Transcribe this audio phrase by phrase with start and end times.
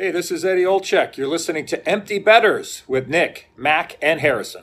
[0.00, 1.18] Hey, this is Eddie Olczyk.
[1.18, 4.62] You're listening to Empty Betters with Nick, Mac, and Harrison.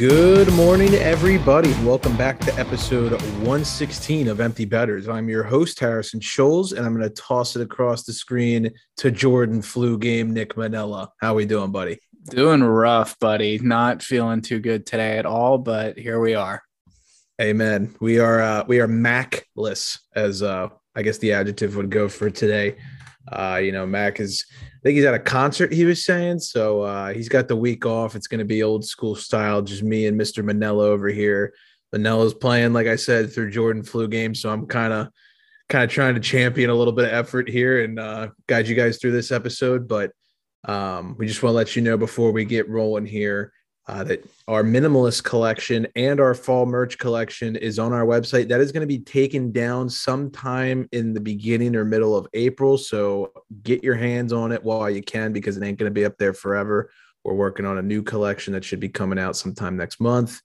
[0.00, 1.74] Good morning, everybody.
[1.84, 5.10] Welcome back to episode 116 of Empty Betters.
[5.10, 9.10] I'm your host, Harrison Scholes, and I'm going to toss it across the screen to
[9.10, 11.12] Jordan Flu Game Nick Manella.
[11.20, 11.98] How we doing, buddy?
[12.30, 13.58] Doing rough, buddy.
[13.58, 16.62] Not feeling too good today at all, but here we are.
[17.38, 17.94] Amen.
[18.00, 22.30] We are uh, we are Macless, as uh, I guess the adjective would go for
[22.30, 22.78] today.
[23.28, 26.38] Uh, you know, Mac is I think he's at a concert, he was saying.
[26.38, 28.16] So uh, he's got the week off.
[28.16, 30.42] It's going to be old school style, just me and Mr.
[30.42, 31.52] Manella over here.
[31.92, 34.34] Manella's playing, like I said, through Jordan flu game.
[34.34, 35.08] So I'm kind of
[35.68, 38.74] kind of trying to champion a little bit of effort here and uh, guide you
[38.74, 39.86] guys through this episode.
[39.86, 40.12] But
[40.64, 43.52] um, we just want to let you know before we get rolling here
[43.86, 48.48] uh, that our minimalist collection and our fall merch collection is on our website.
[48.48, 52.78] That is going to be taken down sometime in the beginning or middle of April.
[52.78, 56.04] So get your hands on it while you can because it ain't going to be
[56.04, 56.90] up there forever.
[57.24, 60.40] We're working on a new collection that should be coming out sometime next month.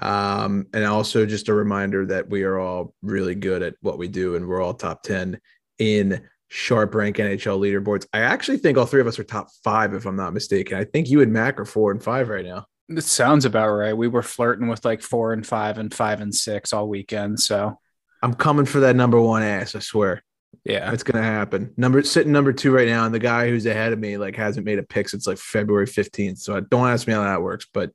[0.00, 4.08] Um, and also just a reminder that we are all really good at what we
[4.08, 5.40] do and we're all top 10
[5.78, 8.06] in sharp rank NHL leaderboards.
[8.12, 10.78] I actually think all three of us are top five, if I'm not mistaken.
[10.78, 12.66] I think you and Mac are four and five right now.
[12.88, 13.96] It sounds about right.
[13.96, 17.38] We were flirting with like four and five and five and six all weekend.
[17.38, 17.78] So
[18.22, 20.22] I'm coming for that number one ass, I swear.
[20.64, 20.92] Yeah.
[20.92, 21.72] It's gonna happen.
[21.76, 24.64] Number sitting number two right now, and the guy who's ahead of me like hasn't
[24.64, 26.38] made a pick since like February 15th.
[26.38, 27.90] So don't ask me how that works, but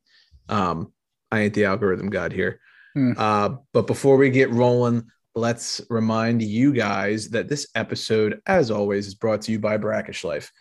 [0.49, 0.93] um
[1.31, 2.59] I ain't the algorithm god here.
[2.93, 3.13] Hmm.
[3.17, 9.07] Uh, but before we get rolling, let's remind you guys that this episode, as always,
[9.07, 10.51] is brought to you by Brackish Life.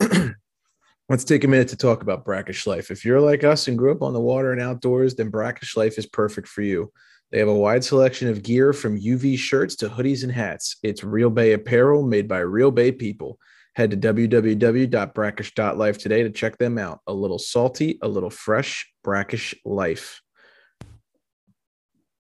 [1.08, 2.90] let's take a minute to talk about Brackish Life.
[2.90, 5.98] If you're like us and grew up on the water and outdoors, then Brackish Life
[5.98, 6.92] is perfect for you.
[7.30, 10.76] They have a wide selection of gear from UV shirts to hoodies and hats.
[10.82, 13.38] It's Real Bay apparel made by Real Bay people.
[13.74, 17.00] Head to www.brackish.life today to check them out.
[17.06, 20.22] A little salty, a little fresh, brackish life.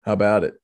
[0.02, 0.54] How about it?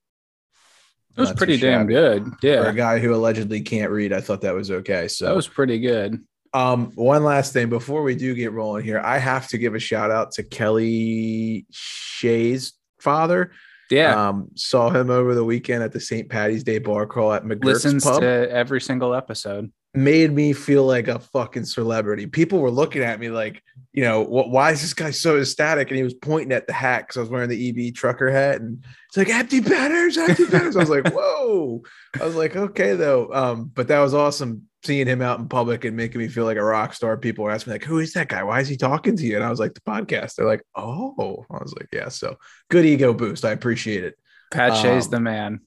[1.16, 2.26] It was pretty damn good.
[2.42, 2.62] Yeah.
[2.62, 5.08] For a guy who allegedly can't read, I thought that was okay.
[5.08, 6.24] So that was pretty good.
[6.54, 9.78] Um, one last thing before we do get rolling here, I have to give a
[9.78, 13.52] shout out to Kelly Shay's father.
[13.90, 14.28] Yeah.
[14.28, 16.28] Um, saw him over the weekend at the St.
[16.28, 18.20] Patty's Day bar crawl at McGurk's Listens pub.
[18.22, 19.70] to every single episode.
[19.94, 22.26] Made me feel like a fucking celebrity.
[22.26, 25.88] People were looking at me like, you know, what, why is this guy so ecstatic?
[25.88, 28.60] And he was pointing at the hat because I was wearing the EB trucker hat,
[28.60, 30.76] and it's like empty betters, empty betters.
[30.76, 31.82] I was like, whoa.
[32.18, 33.32] I was like, okay though.
[33.32, 36.56] Um, but that was awesome seeing him out in public and making me feel like
[36.56, 37.16] a rock star.
[37.16, 38.42] People were asking me like, "Who is that guy?
[38.42, 41.46] Why is he talking to you?" And I was like, "The podcast." They're like, "Oh,"
[41.50, 42.36] I was like, "Yeah." So
[42.68, 43.44] good ego boost.
[43.44, 44.18] I appreciate it.
[44.50, 45.60] Pat Shay's um, the man.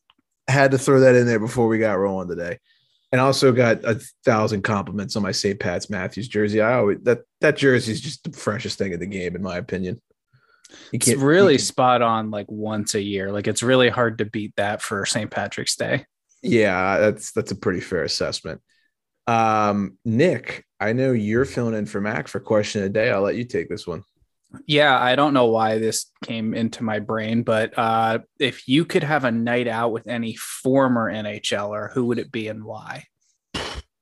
[0.47, 2.59] Had to throw that in there before we got rolling today,
[3.11, 5.59] and also got a thousand compliments on my St.
[5.59, 6.61] Pat's Matthews jersey.
[6.61, 9.57] I always that that jersey is just the freshest thing in the game, in my
[9.57, 10.01] opinion.
[10.91, 13.31] It's really spot on, like once a year.
[13.31, 15.29] Like it's really hard to beat that for St.
[15.29, 16.05] Patrick's Day.
[16.41, 18.61] Yeah, that's that's a pretty fair assessment.
[19.27, 23.11] Um, Nick, I know you're filling in for Mac for question of the day.
[23.11, 24.03] I'll let you take this one.
[24.65, 29.03] Yeah, I don't know why this came into my brain, but uh, if you could
[29.03, 33.05] have a night out with any former NHLer, who would it be and why?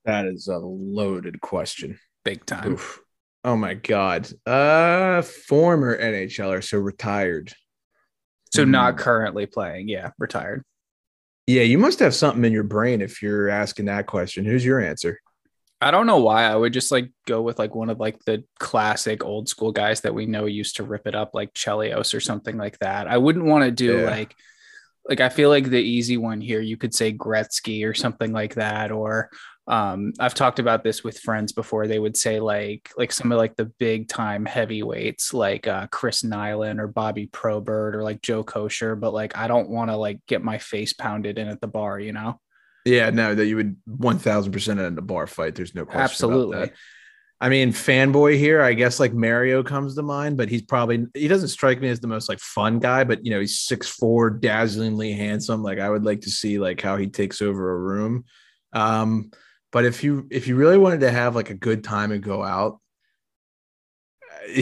[0.06, 2.00] That is a loaded question.
[2.24, 2.74] Big time.
[2.74, 3.00] Oof.
[3.46, 4.30] Oh my god.
[4.46, 7.53] Uh former NHLer, so retired.
[8.53, 9.00] So not hmm.
[9.00, 9.90] currently playing.
[9.90, 10.64] Yeah, retired.
[11.48, 14.46] Yeah, you must have something in your brain if you're asking that question.
[14.46, 15.20] Who's your answer?
[15.84, 16.44] I don't know why.
[16.44, 20.02] I would just like go with like one of like the classic old school guys
[20.02, 23.08] that we know used to rip it up, like Chelios or something like that.
[23.08, 24.10] I wouldn't want to do yeah.
[24.10, 24.36] like
[25.08, 28.56] like I feel like the easy one here, you could say Gretzky or something like
[28.56, 29.30] that, or
[29.68, 33.38] um i've talked about this with friends before they would say like like some of
[33.38, 38.44] like the big time heavyweights like uh chris nilan or bobby probert or like joe
[38.44, 41.68] Kocur, but like i don't want to like get my face pounded in at the
[41.68, 42.38] bar you know
[42.85, 46.72] yeah no that you would 1000% in a bar fight there's no question absolutely
[47.44, 51.28] I mean, fanboy here, I guess like Mario comes to mind, but he's probably he
[51.28, 54.32] doesn't strike me as the most like fun guy, but you know, he's six four,
[54.32, 55.62] dazzlingly handsome.
[55.62, 58.24] Like I would like to see like how he takes over a room.
[58.72, 59.29] Um,
[59.74, 62.41] but if you if you really wanted to have like a good time and go
[62.41, 62.79] out,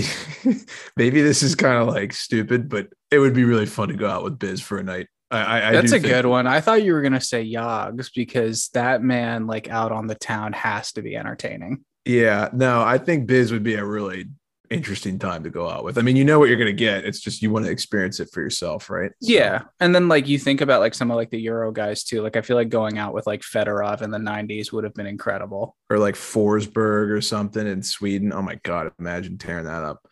[0.98, 4.10] maybe this is kind of like stupid, but it would be really fun to go
[4.10, 5.06] out with Biz for a night.
[5.32, 6.46] I, I That's a good one.
[6.46, 10.54] I thought you were gonna say Yogs because that man, like out on the town,
[10.54, 11.86] has to be entertaining.
[12.06, 14.26] Yeah, no, I think Biz would be a really
[14.72, 15.98] interesting time to go out with.
[15.98, 17.06] I mean, you know what you're going to get.
[17.06, 19.12] It's just you want to experience it for yourself, right?
[19.22, 19.34] So.
[19.34, 19.64] Yeah.
[19.80, 22.22] And then like you think about like some of like the Euro guys too.
[22.22, 25.06] Like I feel like going out with like Fedorov in the 90s would have been
[25.06, 25.76] incredible.
[25.90, 28.32] Or like Forsberg or something in Sweden.
[28.34, 30.08] Oh my god, imagine tearing that up.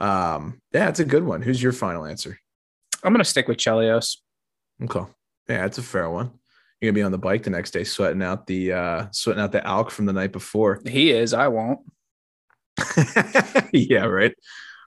[0.00, 1.40] Um, yeah, it's a good one.
[1.40, 2.38] Who's your final answer?
[3.02, 4.16] I'm going to stick with Chelios.
[4.82, 5.04] Okay.
[5.48, 6.30] Yeah, it's a fair one.
[6.80, 9.52] You're gonna be on the bike the next day, sweating out the uh sweating out
[9.52, 10.80] the alk from the night before.
[10.86, 11.34] He is.
[11.34, 11.80] I won't.
[13.72, 14.34] yeah, right.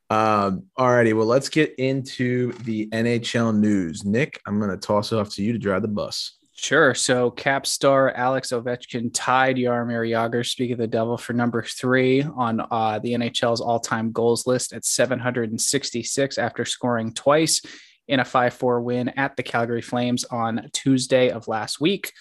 [0.10, 4.04] Um, alrighty, well, let's get into the NHL news.
[4.06, 6.38] Nick, I'm gonna toss it off to you to drive the bus.
[6.56, 6.94] Sure.
[6.96, 12.24] So, cap star Alex Ovechkin tied Jaromir Jagr, speak of the devil, for number three
[12.24, 17.62] on uh, the NHL's all-time goals list at 766 after scoring twice
[18.08, 22.12] in a 5-4 win at the Calgary Flames on Tuesday of last week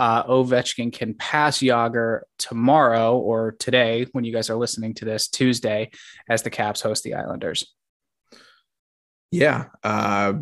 [0.00, 5.28] uh, Ovechkin can pass Jagr tomorrow or today when you guys are listening to this
[5.28, 5.90] Tuesday
[6.26, 7.74] as the Caps host the Islanders.
[9.30, 9.66] Yeah.
[9.84, 10.34] Uh,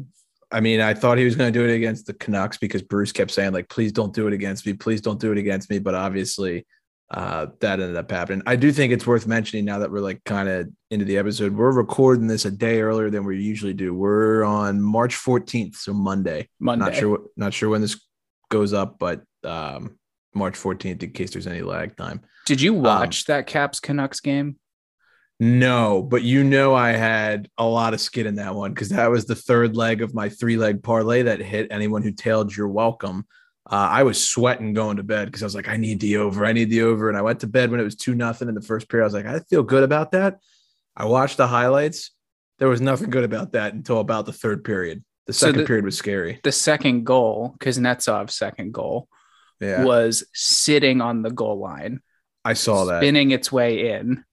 [0.52, 3.10] I mean, I thought he was going to do it against the Canucks because Bruce
[3.10, 4.74] kept saying, like, please don't do it against me.
[4.74, 5.80] Please don't do it against me.
[5.80, 6.64] But obviously,
[7.10, 8.42] uh, that ended up happening.
[8.46, 11.54] I do think it's worth mentioning now that we're like kind of into the episode.
[11.54, 13.94] We're recording this a day earlier than we usually do.
[13.94, 16.48] We're on March 14th, so Monday.
[16.60, 16.84] Monday.
[16.84, 17.20] Not sure.
[17.36, 17.98] Not sure when this
[18.50, 19.96] goes up, but um,
[20.34, 22.20] March 14th in case there's any lag time.
[22.44, 24.56] Did you um, watch um, that Caps Canucks game?
[25.40, 29.08] No, but you know I had a lot of skin in that one because that
[29.10, 31.68] was the third leg of my three leg parlay that hit.
[31.70, 33.24] Anyone who tailed, you're welcome.
[33.70, 36.46] Uh, I was sweating going to bed because I was like, I need the over,
[36.46, 38.54] I need the over, and I went to bed when it was two nothing in
[38.54, 39.04] the first period.
[39.04, 40.38] I was like, I feel good about that.
[40.96, 42.10] I watched the highlights.
[42.58, 45.04] There was nothing good about that until about the third period.
[45.26, 46.40] The second so the, period was scary.
[46.42, 49.08] The second goal, Kuznetsov's second goal,
[49.60, 49.84] yeah.
[49.84, 52.00] was sitting on the goal line.
[52.44, 54.24] I saw that spinning its way in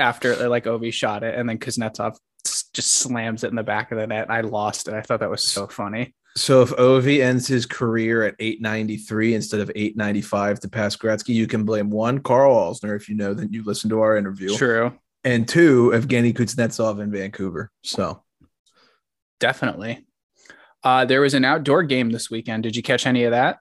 [0.00, 3.98] after like Ovi shot it, and then Kuznetsov just slams it in the back of
[3.98, 4.30] the net.
[4.30, 4.94] I lost it.
[4.94, 6.14] I thought that was so funny.
[6.36, 11.46] So if Ovi ends his career at 893 instead of 895 to pass Gretzky, you
[11.46, 14.56] can blame one, Carl Alzner, if you know, then you listen to our interview.
[14.56, 14.92] True.
[15.22, 17.70] And two, Evgeny Kuznetsov in Vancouver.
[17.82, 18.22] So
[19.38, 20.04] definitely.
[20.82, 22.64] Uh, there was an outdoor game this weekend.
[22.64, 23.58] Did you catch any of that?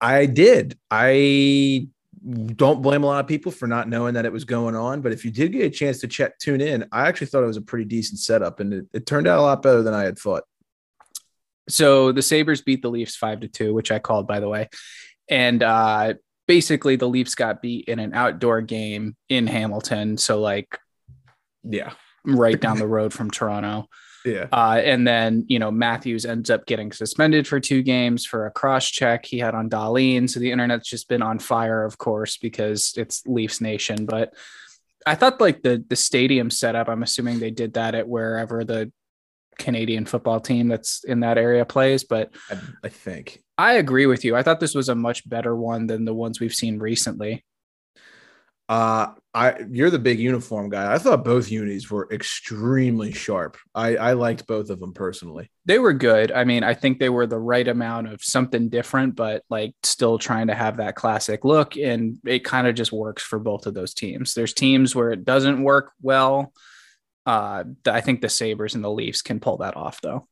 [0.00, 0.76] I did.
[0.90, 1.86] I
[2.24, 5.12] don't blame a lot of people for not knowing that it was going on, but
[5.12, 7.56] if you did get a chance to check, tune in, I actually thought it was
[7.56, 10.18] a pretty decent setup, and it, it turned out a lot better than I had
[10.18, 10.42] thought.
[11.68, 14.68] So the Sabres beat the Leafs five to two, which I called by the way,
[15.28, 16.14] and uh,
[16.46, 20.18] basically the Leafs got beat in an outdoor game in Hamilton.
[20.18, 20.78] So like,
[21.62, 21.92] yeah,
[22.24, 23.88] right down the road from Toronto.
[24.24, 24.46] Yeah.
[24.52, 28.52] Uh, and then, you know, Matthews ends up getting suspended for two games for a
[28.52, 30.30] cross check he had on Dahlin.
[30.30, 34.06] So the internet's just been on fire, of course, because it's Leafs Nation.
[34.06, 34.32] But
[35.04, 38.92] I thought like the the stadium setup, I'm assuming they did that at wherever the
[39.58, 42.04] Canadian football team that's in that area plays.
[42.04, 44.36] But I, I think I agree with you.
[44.36, 47.44] I thought this was a much better one than the ones we've seen recently.
[48.68, 50.92] Uh, I you're the big uniform guy.
[50.92, 53.58] I thought both unis were extremely sharp.
[53.74, 55.50] I I liked both of them personally.
[55.66, 56.32] They were good.
[56.32, 60.16] I mean, I think they were the right amount of something different, but like still
[60.18, 61.76] trying to have that classic look.
[61.76, 64.32] And it kind of just works for both of those teams.
[64.32, 66.52] There's teams where it doesn't work well.
[67.24, 70.26] Uh, I think the Sabres and the Leafs can pull that off, though.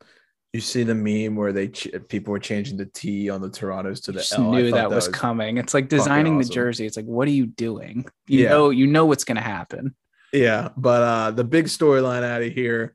[0.52, 4.02] You see the meme where they ch- people were changing the T on the Torontos
[4.04, 4.50] to the Just L.
[4.50, 5.58] Knew that, that was, was coming.
[5.58, 6.48] It's like designing awesome.
[6.48, 6.86] the jersey.
[6.86, 8.04] It's like, what are you doing?
[8.26, 8.48] You yeah.
[8.48, 9.94] know, you know what's going to happen.
[10.32, 12.94] Yeah, but uh the big storyline out of here,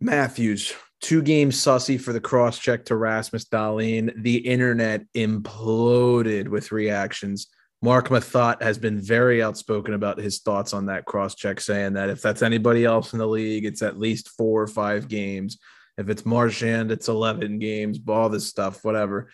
[0.00, 4.22] Matthews two game sussy for the cross check to Rasmus Dahlin.
[4.22, 7.48] The internet imploded with reactions.
[7.84, 12.08] Marc Methot has been very outspoken about his thoughts on that cross check, saying that
[12.08, 15.58] if that's anybody else in the league, it's at least four or five games.
[15.98, 19.28] If it's Marchand, it's 11 games, all this stuff, whatever.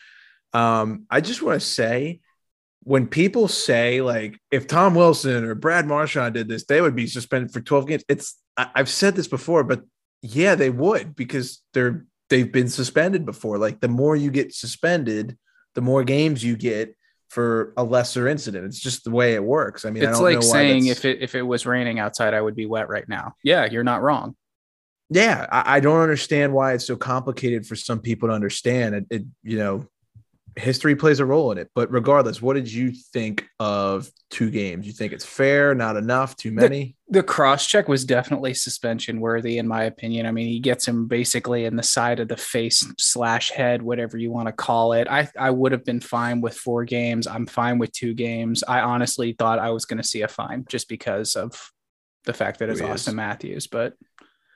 [0.53, 2.23] Um, I just want to say
[2.83, 7.07] when people say like if Tom Wilson or Brad Marchand did this, they would be
[7.07, 8.05] suspended for 12 games.
[8.09, 9.85] It's I, have said this before, but
[10.23, 13.59] yeah, they would because they're they've been suspended before.
[13.59, 15.39] Like the more you get suspended,
[15.77, 16.97] the more games you get
[17.31, 18.67] for a lesser incident.
[18.67, 19.85] It's just the way it works.
[19.85, 22.55] I mean, it's I like saying if it if it was raining outside, I would
[22.55, 23.35] be wet right now.
[23.43, 24.37] Yeah, you're not wrong
[25.11, 28.95] yeah, I, I, don't understand why it's so complicated for some people to understand.
[28.95, 29.87] It, it, you know,
[30.57, 31.71] history plays a role in it.
[31.75, 34.87] But regardless, what did you think of two games?
[34.87, 36.97] You think it's fair, not enough, too many?
[37.09, 40.27] The, the cross check was definitely suspension worthy, in my opinion.
[40.27, 44.19] I mean, he gets him basically in the side of the face slash head, whatever
[44.19, 45.09] you want to call it.
[45.09, 47.27] I, I would have been fine with four games.
[47.27, 48.63] I'm fine with two games.
[48.67, 51.73] I honestly thought I was going to see a fine just because of
[52.25, 53.67] the fact that it's Auston Matthews.
[53.67, 53.95] But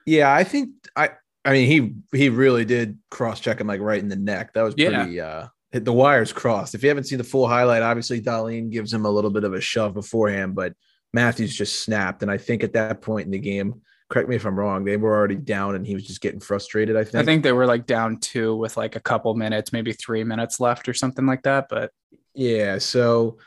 [0.06, 1.10] yeah, I think I
[1.44, 4.52] I mean he he really did cross check him like right in the neck.
[4.52, 5.26] That was pretty yeah.
[5.26, 5.48] uh
[5.82, 6.74] the wires crossed.
[6.74, 9.54] If you haven't seen the full highlight, obviously Dahlin gives him a little bit of
[9.54, 10.74] a shove beforehand, but
[11.12, 12.22] Matthews just snapped.
[12.22, 14.96] And I think at that point in the game, correct me if I'm wrong, they
[14.96, 16.96] were already down and he was just getting frustrated.
[16.96, 17.16] I think.
[17.16, 20.60] I think they were like down two with like a couple minutes, maybe three minutes
[20.60, 21.66] left or something like that.
[21.68, 21.90] But
[22.34, 23.38] yeah, so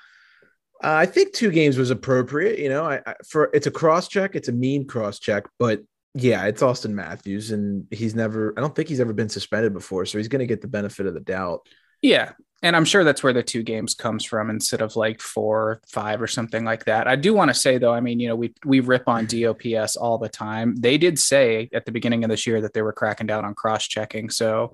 [0.83, 2.59] uh, I think two games was appropriate.
[2.59, 5.81] You know, I, I, for it's a cross check, it's a mean cross check, but
[6.13, 8.53] yeah, it's Auston Matthews, and he's never.
[8.57, 11.05] I don't think he's ever been suspended before, so he's going to get the benefit
[11.05, 11.67] of the doubt.
[12.01, 12.33] Yeah.
[12.63, 16.21] And I'm sure that's where the two games comes from instead of like four, five,
[16.21, 17.07] or something like that.
[17.07, 19.95] I do want to say though, I mean, you know, we we rip on DOPS
[19.95, 20.75] all the time.
[20.75, 23.53] They did say at the beginning of this year that they were cracking down on
[23.53, 24.31] cross checking.
[24.31, 24.73] So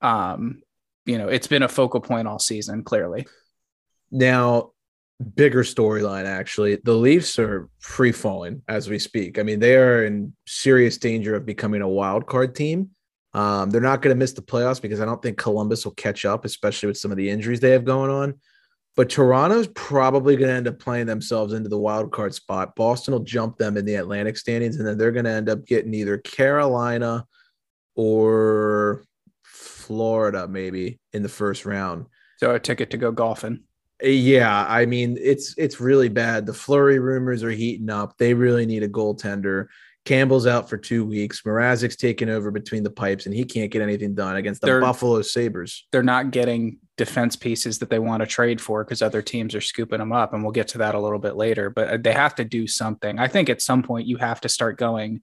[0.00, 0.62] um,
[1.06, 3.26] you know, it's been a focal point all season, clearly.
[4.10, 4.72] Now,
[5.34, 6.76] bigger storyline actually.
[6.76, 9.38] The Leafs are free falling as we speak.
[9.38, 12.90] I mean, they are in serious danger of becoming a wild card team.
[13.34, 16.24] Um, they're not going to miss the playoffs because I don't think Columbus will catch
[16.24, 18.34] up, especially with some of the injuries they have going on.
[18.94, 22.76] But Toronto's probably going to end up playing themselves into the wild card spot.
[22.76, 25.64] Boston will jump them in the Atlantic standings, and then they're going to end up
[25.64, 27.26] getting either Carolina
[27.94, 29.04] or
[29.42, 32.06] Florida, maybe in the first round.
[32.36, 33.60] So a ticket to go golfing.
[34.02, 36.44] Yeah, I mean it's it's really bad.
[36.44, 38.18] The Fleury rumors are heating up.
[38.18, 39.68] They really need a goaltender.
[40.04, 41.42] Campbell's out for two weeks.
[41.42, 44.80] Mrazek's taken over between the pipes, and he can't get anything done against the they're,
[44.80, 45.86] Buffalo Sabres.
[45.92, 49.60] They're not getting defense pieces that they want to trade for because other teams are
[49.60, 51.70] scooping them up, and we'll get to that a little bit later.
[51.70, 53.18] But uh, they have to do something.
[53.20, 55.22] I think at some point you have to start going.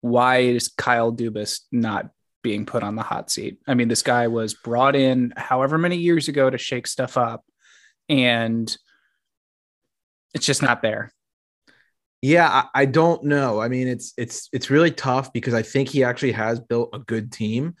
[0.00, 2.10] Why is Kyle Dubas not
[2.44, 3.58] being put on the hot seat?
[3.66, 7.44] I mean, this guy was brought in however many years ago to shake stuff up,
[8.08, 8.74] and
[10.32, 11.12] it's just not there.
[12.22, 13.60] Yeah, I, I, don't know.
[13.60, 16.98] I mean, it's it's it's really tough because I think he actually has built a
[16.98, 17.76] good team.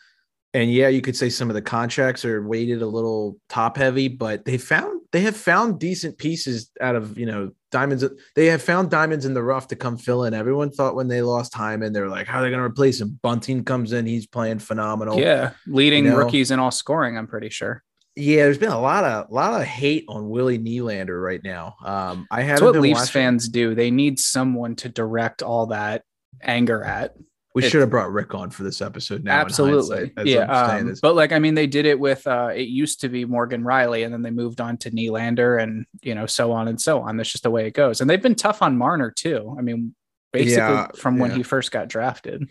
[0.54, 4.08] And yeah, you could say some of the contracts are weighted a little top heavy,
[4.08, 8.04] but they found they have found decent pieces out of you know diamonds.
[8.34, 10.34] They have found diamonds in the rough to come fill in.
[10.34, 13.18] Everyone thought when they lost Hyman, they're like, how are they going to replace him?
[13.22, 15.18] Bunting comes in, he's playing phenomenal.
[15.18, 16.16] Yeah, leading you know?
[16.16, 17.18] rookies in all scoring.
[17.18, 17.82] I'm pretty sure.
[18.18, 21.76] Yeah, there's been a lot of lot of hate on Willie Nylander right now.
[21.84, 22.64] Um, I haven't.
[22.64, 23.12] That's what Leafs watching.
[23.12, 23.74] fans do.
[23.74, 26.02] They need someone to direct all that
[26.42, 27.14] anger at.
[27.54, 29.24] We should have brought Rick on for this episode.
[29.24, 30.44] Now, absolutely, yeah.
[30.44, 32.26] Um, but like, I mean, they did it with.
[32.26, 35.86] Uh, it used to be Morgan Rielly, and then they moved on to Nylander, and
[36.02, 37.16] you know, so on and so on.
[37.16, 38.00] That's just the way it goes.
[38.00, 39.54] And they've been tough on Marner too.
[39.58, 39.94] I mean,
[40.32, 41.22] basically yeah, from yeah.
[41.22, 42.48] when he first got drafted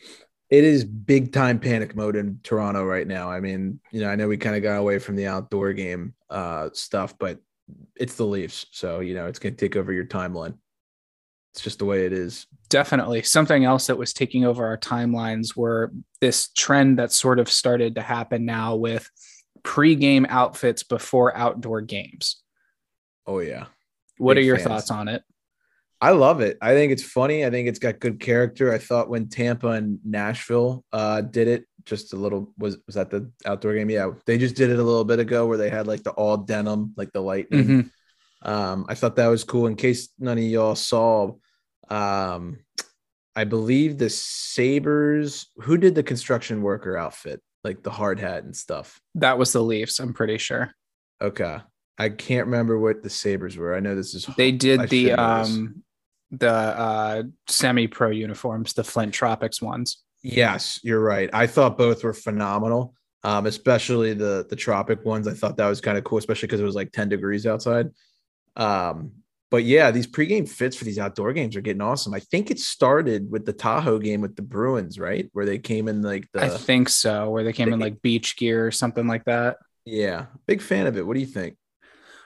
[0.50, 3.30] it is big time panic mode in Toronto right now.
[3.30, 6.13] I mean, you know, I know we kind of got away from the outdoor game
[6.30, 7.39] uh, stuff, but
[7.96, 10.58] it's the Leafs, so you know it's going to take over your timeline.
[11.54, 12.46] It's just the way it is.
[12.70, 13.24] Definitely.
[13.24, 17.96] Something else that was taking over our timelines were this trend that sort of started
[17.96, 19.10] to happen now with
[19.63, 22.44] pre-game outfits before outdoor games.
[23.25, 23.66] Oh yeah.
[24.18, 24.68] What big are your fans.
[24.68, 25.24] thoughts on it?
[26.00, 26.58] I love it.
[26.62, 27.46] I think it's funny.
[27.46, 28.72] I think it's got good character.
[28.72, 33.10] I thought when Tampa and Nashville uh, did it, just a little was was that
[33.10, 33.89] the outdoor game?
[33.89, 36.38] Yeah, they just did it a little bit ago where they had like the all
[36.38, 37.63] denim, like the lightning.
[37.63, 38.50] Mm-hmm.
[38.50, 39.66] Um, I thought that was cool.
[39.66, 41.34] In case none of y'all saw,
[41.89, 42.60] um,
[43.36, 45.48] I believe the Sabres.
[45.62, 49.00] Who did the construction worker outfit, like the hard hat and stuff?
[49.16, 50.00] That was the Leafs.
[50.00, 50.72] I'm pretty sure.
[51.22, 51.58] Okay,
[51.98, 53.74] I can't remember what the Sabres were.
[53.74, 54.27] I know this is.
[54.38, 55.84] They did I the um
[56.31, 60.03] the uh, semi pro uniforms, the Flint Tropics ones.
[60.24, 61.29] Yes, you're right.
[61.34, 62.93] I thought both were phenomenal.
[63.24, 65.27] Um, especially the the tropic ones.
[65.27, 67.89] I thought that was kind of cool, especially because it was like 10 degrees outside.
[68.55, 69.12] Um,
[69.50, 72.13] but yeah, these pregame fits for these outdoor games are getting awesome.
[72.13, 75.29] I think it started with the Tahoe game with the Bruins, right?
[75.34, 78.36] Where they came in like the I think so, where they came in like beach
[78.36, 79.57] gear or something like that.
[79.86, 81.07] Yeah, big fan of it.
[81.07, 81.55] What do you think?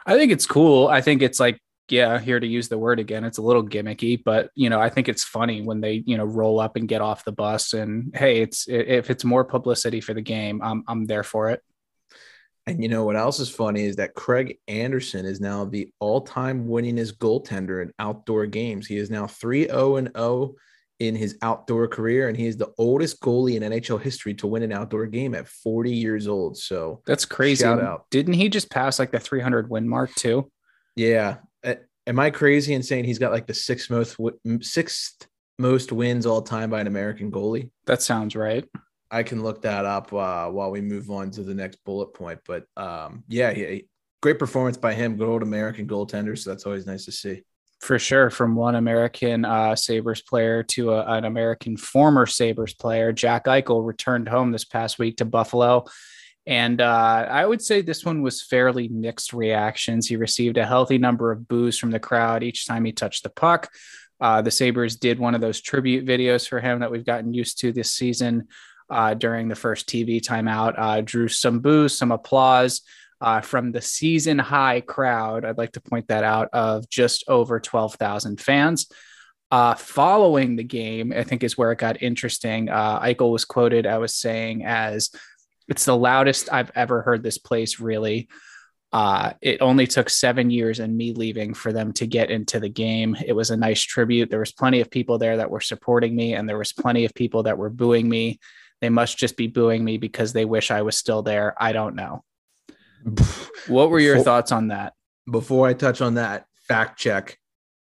[0.05, 0.87] I think it's cool.
[0.87, 1.59] I think it's like
[1.91, 4.89] yeah, here to use the word again, it's a little gimmicky, but you know, I
[4.89, 8.15] think it's funny when they, you know, roll up and get off the bus and
[8.15, 11.61] hey, it's if it's more publicity for the game, I'm I'm there for it.
[12.67, 16.67] And you know what else is funny is that Craig Anderson is now the all-time
[16.67, 18.85] winningest goaltender in outdoor games.
[18.85, 20.53] He is now 3-0 and 0
[20.99, 24.61] in his outdoor career, and he is the oldest goalie in NHL history to win
[24.61, 26.55] an outdoor game at 40 years old.
[26.55, 27.65] So that's crazy.
[28.11, 30.51] Didn't he just pass like the 300 win mark too?
[30.95, 31.37] Yeah.
[31.63, 34.17] Am I crazy in saying he's got like the sixth most
[34.61, 35.27] sixth
[35.59, 37.69] most wins all time by an American goalie?
[37.85, 38.67] That sounds right.
[39.11, 42.39] I can look that up uh, while we move on to the next bullet point.
[42.47, 43.85] But um, yeah, he,
[44.21, 45.17] great performance by him.
[45.17, 46.37] Good old American goaltender.
[46.37, 47.43] So that's always nice to see.
[47.81, 53.11] For sure, from one American uh, Sabres player to a, an American former Sabres player,
[53.11, 55.85] Jack Eichel returned home this past week to Buffalo.
[56.47, 60.07] And uh, I would say this one was fairly mixed reactions.
[60.07, 63.29] He received a healthy number of boos from the crowd each time he touched the
[63.29, 63.69] puck.
[64.19, 67.59] Uh, the Sabres did one of those tribute videos for him that we've gotten used
[67.59, 68.47] to this season
[68.89, 72.81] uh, during the first TV timeout, uh, drew some boos, some applause
[73.21, 75.45] uh, from the season high crowd.
[75.45, 78.87] I'd like to point that out of just over 12,000 fans.
[79.49, 82.69] Uh, following the game, I think is where it got interesting.
[82.69, 85.09] Uh, Eichel was quoted, I was saying, as
[85.71, 88.27] it's the loudest I've ever heard this place really.
[88.91, 92.67] Uh, it only took seven years and me leaving for them to get into the
[92.67, 93.15] game.
[93.25, 94.29] It was a nice tribute.
[94.29, 97.13] There was plenty of people there that were supporting me, and there was plenty of
[97.13, 98.41] people that were booing me.
[98.81, 101.55] They must just be booing me because they wish I was still there.
[101.57, 102.25] I don't know.
[103.69, 104.91] what were your before, thoughts on that?
[105.31, 107.37] Before I touch on that, fact check.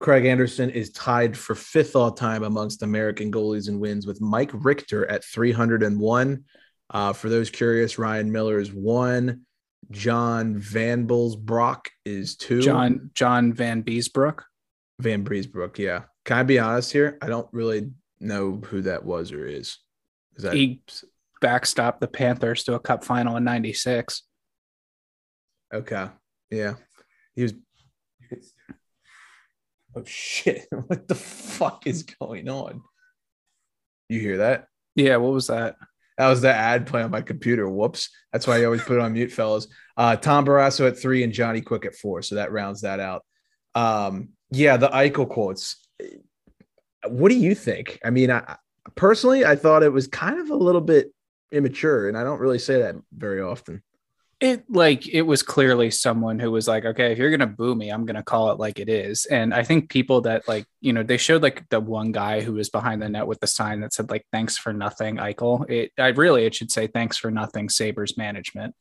[0.01, 4.51] Craig Anderson is tied for fifth all time amongst American goalies and wins with Mike
[4.53, 6.45] Richter at 301.
[6.91, 9.43] Uh, for those curious, Ryan Miller is one.
[9.91, 12.61] John Van Brock is two.
[12.61, 14.43] John John Vanbiesbrouck.
[15.01, 16.03] Van Beesbrook, yeah.
[16.25, 17.19] Can I be honest here?
[17.23, 19.79] I don't really know who that was or is.
[20.37, 20.83] Is that he
[21.43, 24.23] backstopped the Panthers to a Cup final in '96?
[25.73, 26.09] Okay.
[26.51, 26.75] Yeah.
[27.35, 27.55] He was.
[29.97, 30.67] Oh shit!
[30.87, 32.83] What the fuck is going on?
[34.09, 34.67] You hear that?
[34.95, 35.17] Yeah.
[35.17, 35.77] What was that?
[36.21, 37.67] That was the ad play on my computer.
[37.67, 38.11] Whoops.
[38.31, 39.69] That's why I always put it on mute, fellas.
[39.97, 42.21] Uh, Tom Barrasso at three and Johnny Quick at four.
[42.21, 43.25] So that rounds that out.
[43.75, 45.77] Um, yeah, the Eichel quotes.
[47.09, 47.99] What do you think?
[48.05, 48.57] I mean, I
[48.97, 51.11] personally, I thought it was kind of a little bit
[51.53, 53.83] immature, and I don't really say that very often
[54.41, 57.91] it like it was clearly someone who was like okay if you're gonna boo me
[57.91, 59.27] i'm gonna call it like it is.
[59.27, 62.55] And i think people that like you know they showed like the one guy who
[62.55, 65.69] was behind the net with the sign that said like thanks for nothing eichel.
[65.71, 68.75] It i really it should say thanks for nothing sabres management.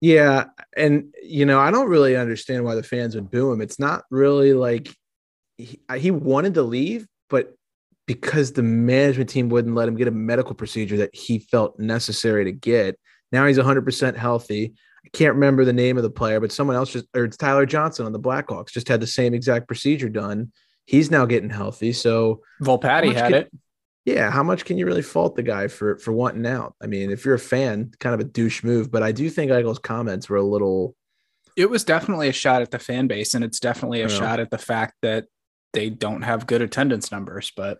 [0.00, 0.44] Yeah
[0.76, 3.60] and you know i don't really understand why the fans would boo him.
[3.60, 4.94] It's not really like
[5.58, 7.54] he, he wanted to leave but
[8.06, 12.44] because the management team wouldn't let him get a medical procedure that he felt necessary
[12.44, 12.96] to get
[13.32, 14.74] now he's 100% healthy.
[15.04, 17.66] I can't remember the name of the player, but someone else just, or it's Tyler
[17.66, 20.52] Johnson on the Blackhawks, just had the same exact procedure done.
[20.84, 21.92] He's now getting healthy.
[21.92, 23.52] So Volpatti had can, it.
[24.04, 24.30] Yeah.
[24.30, 26.74] How much can you really fault the guy for, for wanting out?
[26.82, 29.50] I mean, if you're a fan, kind of a douche move, but I do think
[29.50, 30.94] Eichel's comments were a little.
[31.56, 34.50] It was definitely a shot at the fan base, and it's definitely a shot at
[34.50, 35.24] the fact that
[35.72, 37.78] they don't have good attendance numbers, but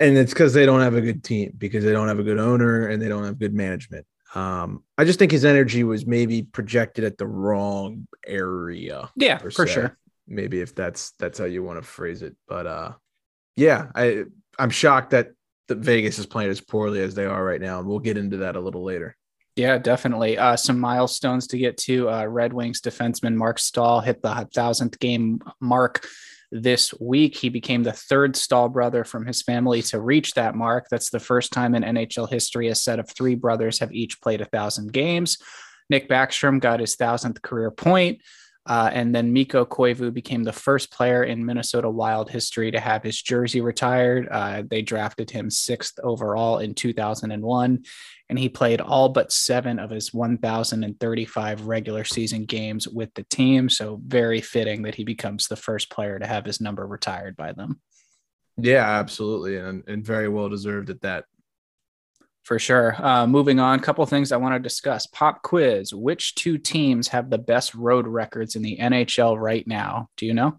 [0.00, 2.38] and it's because they don't have a good team because they don't have a good
[2.38, 4.06] owner and they don't have good management.
[4.34, 9.10] Um, I just think his energy was maybe projected at the wrong area.
[9.16, 9.66] Yeah, for se.
[9.66, 9.98] sure.
[10.26, 12.92] Maybe if that's that's how you want to phrase it, but uh,
[13.56, 14.24] yeah, I
[14.58, 15.30] I'm shocked that
[15.68, 18.38] the Vegas is playing as poorly as they are right now, and we'll get into
[18.38, 19.16] that a little later.
[19.56, 20.38] Yeah, definitely.
[20.38, 22.08] Uh, some milestones to get to.
[22.08, 26.06] Uh, Red Wings defenseman Marc Staal hit the thousandth game mark
[26.50, 27.36] this week.
[27.36, 30.86] He became the third Staal brother from his family to reach that mark.
[30.90, 34.40] That's the first time in NHL history a set of three brothers have each played
[34.40, 35.38] a thousand games.
[35.90, 38.20] Nick Backstrom got his thousandth career point.
[38.68, 43.02] Uh, and then Mikko Koivu became the first player in Minnesota Wild history to have
[43.02, 44.28] his jersey retired.
[44.30, 47.82] Uh, they drafted him sixth overall in 2001,
[48.28, 53.70] and he played all but seven of his 1,035 regular season games with the team.
[53.70, 57.52] So, very fitting that he becomes the first player to have his number retired by
[57.52, 57.80] them.
[58.58, 59.56] Yeah, absolutely.
[59.56, 61.24] And, and very well deserved at that.
[62.48, 62.96] For sure.
[62.98, 65.06] Uh, moving on, a couple things I want to discuss.
[65.06, 70.08] Pop quiz: Which two teams have the best road records in the NHL right now?
[70.16, 70.58] Do you know?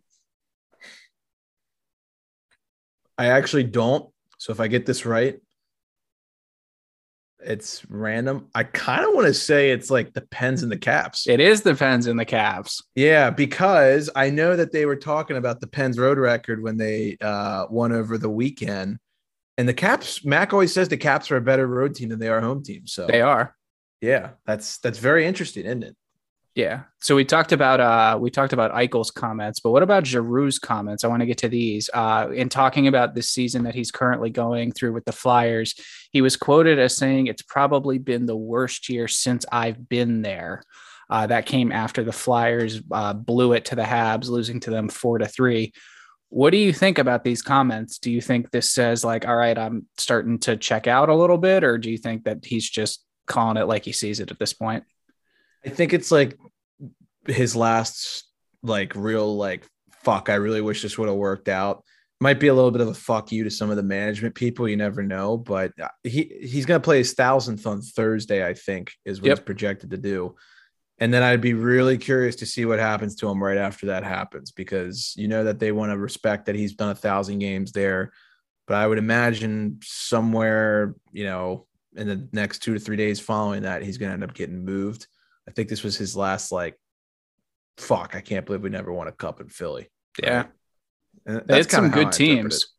[3.17, 4.07] I actually don't.
[4.37, 5.39] So if I get this right,
[7.39, 8.49] it's random.
[8.53, 11.27] I kind of want to say it's like the Pens and the Caps.
[11.27, 12.83] It is the Pens and the Caps.
[12.93, 17.17] Yeah, because I know that they were talking about the Pens road record when they
[17.19, 18.99] uh, won over the weekend
[19.59, 22.29] and the Caps, Mac always says the Caps are a better road team than they
[22.29, 22.87] are home team.
[22.87, 23.53] So they are.
[23.99, 25.97] Yeah, that's that's very interesting, isn't it?
[26.55, 26.83] Yeah.
[27.01, 31.03] So we talked about uh we talked about Eichel's comments, but what about Giroux's comments?
[31.03, 31.89] I want to get to these.
[31.93, 35.75] Uh in talking about this season that he's currently going through with the Flyers,
[36.13, 40.63] he was quoted as saying it's probably been the worst year since I've been there.
[41.09, 44.87] Uh, that came after the Flyers uh, blew it to the Habs, losing to them
[44.87, 45.73] four to three.
[46.29, 47.97] What do you think about these comments?
[47.97, 51.39] Do you think this says like, all right, I'm starting to check out a little
[51.39, 54.39] bit, or do you think that he's just calling it like he sees it at
[54.39, 54.83] this point?
[55.65, 56.37] I think it's like
[57.27, 58.23] his last
[58.63, 59.65] like real like
[60.03, 60.29] fuck.
[60.29, 61.83] I really wish this would have worked out.
[62.21, 64.67] Might be a little bit of a fuck you to some of the management people.
[64.67, 68.45] You never know, but uh, he he's gonna play his thousandth on Thursday.
[68.45, 69.37] I think is what yep.
[69.37, 70.35] he's projected to do.
[70.99, 74.03] And then I'd be really curious to see what happens to him right after that
[74.03, 77.71] happens because you know that they want to respect that he's done a thousand games
[77.71, 78.11] there.
[78.67, 83.63] But I would imagine somewhere, you know, in the next two to three days following
[83.63, 85.07] that, he's going to end up getting moved.
[85.47, 86.77] I think this was his last like,
[87.77, 89.89] fuck, I can't believe we never won a cup in Philly.
[90.21, 90.45] Yeah.
[91.25, 91.47] Right?
[91.47, 92.73] They had some good teams.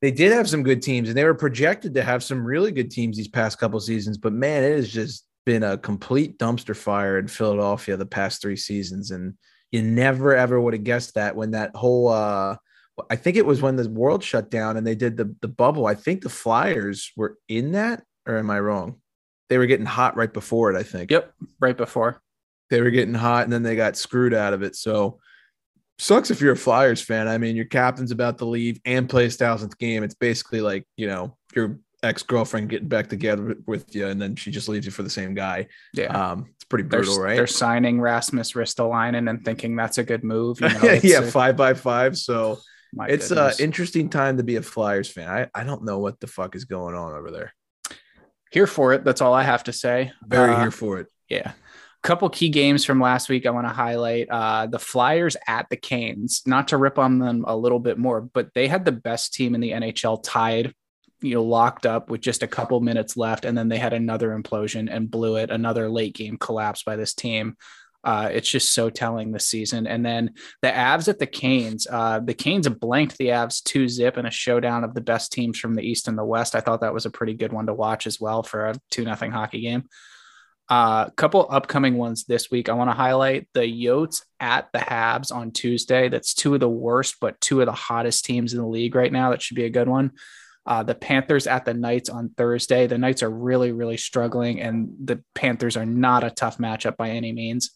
[0.00, 2.90] They did have some good teams, and they were projected to have some really good
[2.90, 4.16] teams these past couple seasons.
[4.16, 8.56] But man, it is just been a complete dumpster fire in Philadelphia the past three
[8.56, 9.34] seasons, and
[9.72, 12.56] you never ever would have guessed that when that whole uh
[13.08, 15.86] I think it was when the world shut down and they did the the bubble.
[15.86, 19.00] I think the Flyers were in that, or am I wrong?
[19.50, 21.10] they were getting hot right before it, I think.
[21.10, 22.22] Yep, right before.
[22.70, 24.76] They were getting hot and then they got screwed out of it.
[24.76, 25.18] So
[25.98, 27.26] sucks if you're a Flyers fan.
[27.26, 30.04] I mean, your captain's about to leave and play his thousandth game.
[30.04, 31.36] It's basically like, you know,
[32.02, 35.10] your ex-girlfriend getting back together with you and then she just leaves you for the
[35.10, 35.68] same guy.
[35.92, 36.06] Yeah.
[36.06, 37.36] Um, it's pretty brutal, they're, right?
[37.36, 40.60] They're signing Rasmus Ristolainen and thinking that's a good move.
[40.60, 42.16] You know, yeah, five by five.
[42.16, 42.58] So
[43.06, 45.28] it's an interesting time to be a Flyers fan.
[45.28, 47.54] I, I don't know what the fuck is going on over there
[48.50, 49.04] here for it.
[49.04, 50.12] That's all I have to say.
[50.26, 51.06] Very uh, here for it.
[51.28, 51.52] Yeah.
[51.52, 54.28] A couple key games from last week I want to highlight.
[54.28, 58.20] Uh, the Flyers at the Canes, not to rip on them a little bit more,
[58.20, 60.74] but they had the best team in the NHL tied,
[61.22, 63.44] you know, locked up with just a couple minutes left.
[63.44, 67.14] And then they had another implosion and blew it, another late game collapse by this
[67.14, 67.56] team.
[68.02, 69.86] Uh, it's just so telling this season.
[69.86, 74.16] And then the Avs at the Canes, uh, the Canes blanked the Avs two zip
[74.16, 76.54] in a showdown of the best teams from the East and the West.
[76.54, 79.04] I thought that was a pretty good one to watch as well for a two
[79.04, 79.84] nothing hockey game.
[80.70, 82.68] A uh, couple upcoming ones this week.
[82.68, 86.08] I want to highlight the Yotes at the Habs on Tuesday.
[86.08, 89.12] That's two of the worst, but two of the hottest teams in the league right
[89.12, 89.30] now.
[89.30, 90.12] That should be a good one.
[90.66, 92.86] Uh, the Panthers at the Knights on Thursday.
[92.86, 97.10] The Knights are really, really struggling, and the Panthers are not a tough matchup by
[97.10, 97.70] any means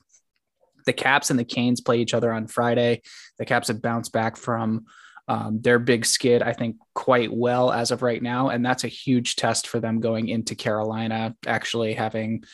[0.84, 3.02] the Caps and the Canes play each other on Friday.
[3.38, 4.86] The Caps have bounced back from
[5.26, 8.50] um, their big skid, I think, quite well as of right now.
[8.50, 12.44] And that's a huge test for them going into Carolina, actually having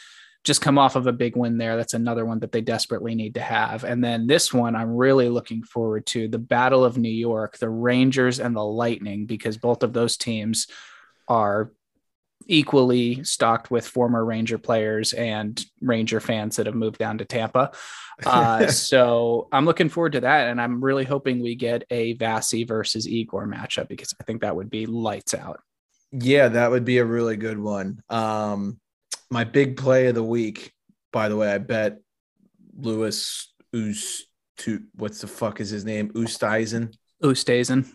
[0.43, 1.77] just come off of a big win there.
[1.77, 3.85] That's another one that they desperately need to have.
[3.85, 7.69] And then this one, I'm really looking forward to the Battle of New York, the
[7.69, 10.67] Rangers and the Lightning, because both of those teams
[11.29, 11.73] are
[12.47, 17.73] equally stocked with former Ranger players and Ranger fans that have moved down to Tampa.
[18.25, 20.49] Uh, so I'm looking forward to that.
[20.49, 24.57] And I'm really hoping we get a Vasi versus Igor matchup because I think that
[24.57, 25.61] would be lights out.
[26.13, 28.03] Yeah, that would be a really good one.
[28.09, 28.80] Um,
[29.31, 30.73] my big play of the week,
[31.13, 31.99] by the way, I bet
[32.77, 34.27] Louis Oos
[34.59, 36.11] to what's the fuck is his name?
[36.11, 36.95] Oosthuizen.
[37.23, 37.89] Oosthuizen.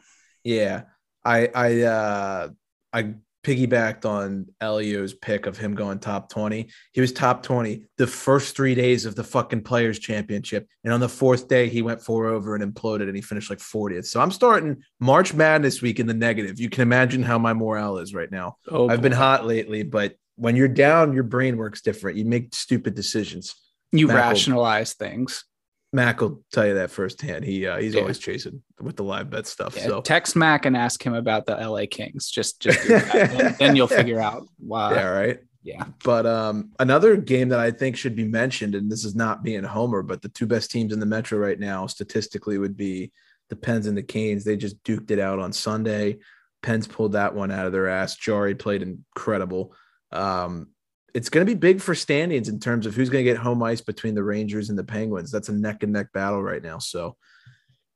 [0.43, 0.84] Yeah.
[1.24, 2.50] I I uh
[2.93, 6.67] I piggybacked on Elio's pick of him going top 20.
[6.93, 10.67] He was top 20 the first three days of the fucking players championship.
[10.84, 13.60] And on the fourth day, he went four over and imploded and he finished like
[13.60, 14.06] 40th.
[14.06, 16.60] So I'm starting March Madness week in the negative.
[16.60, 18.58] You can imagine how my morale is right now.
[18.67, 19.04] Oh, I've boy.
[19.04, 22.17] been hot lately, but when you're down, your brain works different.
[22.17, 23.56] You make stupid decisions.
[23.91, 25.45] You rationalize things.
[25.93, 27.45] Mac will tell you that firsthand.
[27.45, 28.02] He uh, he's yeah.
[28.02, 29.76] always chasing with the live bet stuff.
[29.78, 32.30] Yeah, so text Mac and ask him about the LA Kings.
[32.30, 34.93] Just just then, then you'll figure out why.
[34.93, 35.39] Yeah, right.
[35.63, 35.86] Yeah.
[36.04, 39.63] But um, another game that I think should be mentioned, and this is not being
[39.63, 43.12] Homer, but the two best teams in the Metro right now statistically would be
[43.50, 44.43] the Pens and the Canes.
[44.43, 46.19] They just duked it out on Sunday.
[46.62, 48.15] Pens pulled that one out of their ass.
[48.15, 49.74] Jarry played incredible.
[50.12, 50.70] Um,
[51.13, 53.63] it's going to be big for standings in terms of who's going to get home
[53.63, 55.32] ice between the Rangers and the Penguins.
[55.32, 56.78] That's a neck and neck battle right now.
[56.80, 57.15] So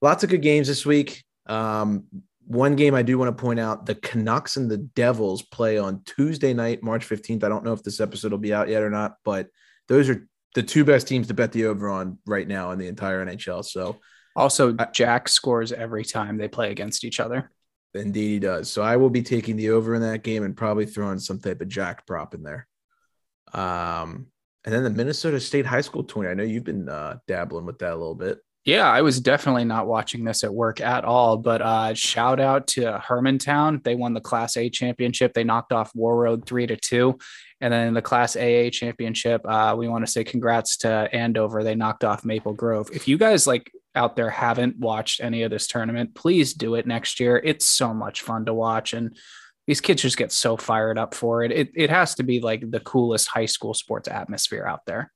[0.02, 1.24] lots of good games this week.
[1.45, 2.06] Um,
[2.45, 6.02] one game I do want to point out the Canucks and the Devils play on
[6.06, 7.43] Tuesday night, March 15th.
[7.43, 9.50] I don't know if this episode will be out yet or not, but
[9.88, 12.88] those are the two best teams to bet the over on right now in the
[12.88, 13.63] entire NHL.
[13.65, 13.98] So
[14.36, 17.52] also, Jack scores every time they play against each other.
[17.93, 18.69] Indeed, he does.
[18.69, 21.62] So I will be taking the over in that game and probably throwing some type
[21.62, 22.67] of Jack prop in there.
[23.54, 24.28] Um,
[24.65, 26.30] And then the Minnesota State High School tourney.
[26.30, 28.39] I know you've been uh, dabbling with that a little bit.
[28.65, 31.38] Yeah, I was definitely not watching this at work at all.
[31.38, 33.84] But uh, shout out to Hermantown.
[33.84, 35.34] They won the Class A championship.
[35.34, 37.17] They knocked off Warroad three to two.
[37.62, 41.63] And then in the Class AA championship, uh, we want to say congrats to Andover.
[41.63, 42.89] They knocked off Maple Grove.
[42.93, 46.88] If you guys like out there haven't watched any of this tournament, please do it
[46.88, 47.38] next year.
[47.44, 48.94] It's so much fun to watch.
[48.94, 49.18] And
[49.68, 51.52] these kids just get so fired up for it.
[51.52, 55.12] It, it has to be like the coolest high school sports atmosphere out there.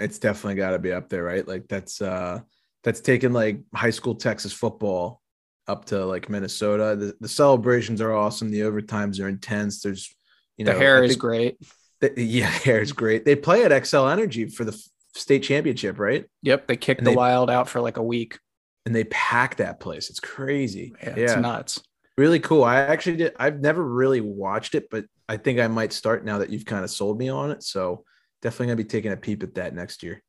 [0.00, 1.46] It's definitely got to be up there, right?
[1.46, 2.40] Like that's uh
[2.82, 5.22] that's taken like high school Texas football
[5.68, 6.96] up to like Minnesota.
[6.96, 8.50] The, the celebrations are awesome.
[8.50, 9.80] The overtimes are intense.
[9.80, 10.12] There's
[10.56, 11.56] you know the hair is great.
[12.00, 13.24] The, yeah, hair is great.
[13.24, 14.76] They play at Xcel Energy for the
[15.14, 16.24] state championship, right?
[16.42, 18.38] Yep, they kicked and the they, Wild out for like a week,
[18.86, 20.10] and they pack that place.
[20.10, 20.94] It's crazy.
[21.02, 21.82] Yeah, yeah, it's nuts.
[22.18, 22.64] Really cool.
[22.64, 23.34] I actually did.
[23.38, 26.84] I've never really watched it, but I think I might start now that you've kind
[26.84, 27.62] of sold me on it.
[27.62, 28.04] So
[28.42, 30.22] definitely gonna be taking a peep at that next year.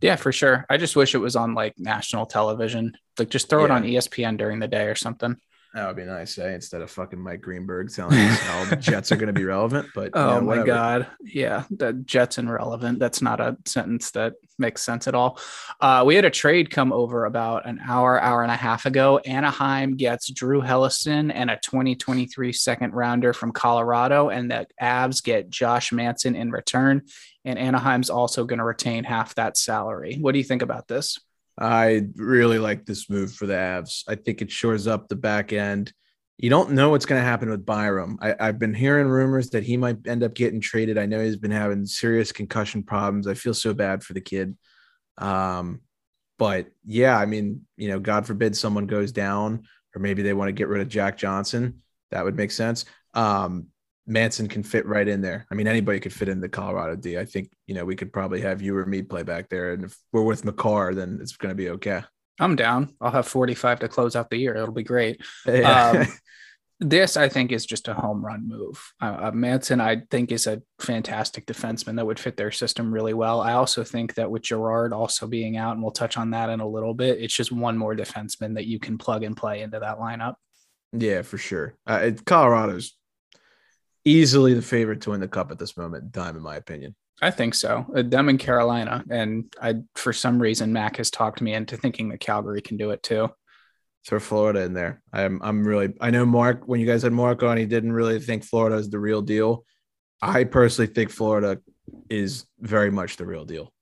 [0.00, 0.64] Yeah, for sure.
[0.70, 2.96] I just wish it was on like national television.
[3.18, 3.66] Like just throw yeah.
[3.66, 5.36] it on ESPN during the day or something.
[5.74, 6.54] That would be nice, eh?
[6.54, 9.88] Instead of fucking Mike Greenberg telling us how the Jets are going to be relevant.
[9.94, 12.98] But oh know, my god, yeah, the Jets irrelevant.
[12.98, 15.38] That's not a sentence that makes sense at all.
[15.78, 19.18] Uh, we had a trade come over about an hour, hour and a half ago.
[19.18, 25.50] Anaheim gets Drew Helleson and a 2023 second rounder from Colorado, and the Avs get
[25.50, 27.02] Josh Manson in return.
[27.44, 30.16] And Anaheim's also going to retain half that salary.
[30.18, 31.18] What do you think about this?
[31.58, 34.04] I really like this move for the Avs.
[34.08, 35.92] I think it shores up the back end.
[36.38, 38.16] You don't know what's going to happen with Byram.
[38.22, 40.96] I, have been hearing rumors that he might end up getting traded.
[40.96, 43.26] I know he's been having serious concussion problems.
[43.26, 44.56] I feel so bad for the kid.
[45.16, 45.80] Um,
[46.38, 49.64] but yeah, I mean, you know, God forbid someone goes down,
[49.96, 51.82] or maybe they want to get rid of Jack Johnson.
[52.12, 52.84] That would make sense.
[53.14, 53.66] Um,
[54.08, 55.46] Manson can fit right in there.
[55.50, 57.18] I mean, anybody could fit in the Colorado D.
[57.18, 59.72] I think, you know, we could probably have you or me play back there.
[59.74, 62.02] And if we're with Makar, then it's going to be okay.
[62.40, 62.94] I'm down.
[63.00, 64.56] I'll have 45 to close out the year.
[64.56, 65.20] It'll be great.
[65.46, 65.90] Yeah.
[65.90, 66.06] Um,
[66.80, 68.92] this, I think, is just a home run move.
[69.02, 73.14] Uh, uh, Manson, I think, is a fantastic defenseman that would fit their system really
[73.14, 73.40] well.
[73.40, 76.60] I also think that with Girard also being out, and we'll touch on that in
[76.60, 79.80] a little bit, it's just one more defenseman that you can plug and play into
[79.80, 80.34] that lineup.
[80.92, 81.74] Yeah, for sure.
[81.86, 82.96] Uh, it, Colorado's
[84.08, 86.94] easily the favorite to win the cup at this moment in time, in my opinion.
[87.20, 87.84] I think so.
[87.94, 92.08] Uh, them in Carolina, and I for some reason Mac has talked me into thinking
[92.10, 93.28] that Calgary can do it too.
[94.06, 95.02] Throw Florida in there.
[95.12, 98.20] I'm I'm really I know Mark when you guys had Mark on, he didn't really
[98.20, 99.64] think Florida is the real deal.
[100.22, 101.58] I personally think Florida
[102.08, 103.72] is very much the real deal.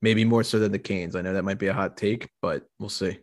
[0.00, 1.16] Maybe more so than the Canes.
[1.16, 3.18] I know that might be a hot take, but we'll see.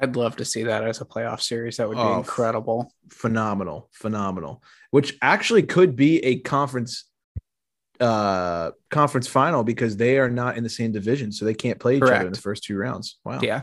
[0.00, 1.76] I'd love to see that as a playoff series.
[1.76, 2.92] That would be oh, incredible.
[3.10, 3.90] Phenomenal.
[3.92, 4.62] Phenomenal.
[4.90, 7.04] Which actually could be a conference
[8.00, 11.30] uh conference final because they are not in the same division.
[11.32, 12.16] So they can't play each Correct.
[12.16, 13.18] other in the first two rounds.
[13.24, 13.40] Wow.
[13.42, 13.62] Yeah.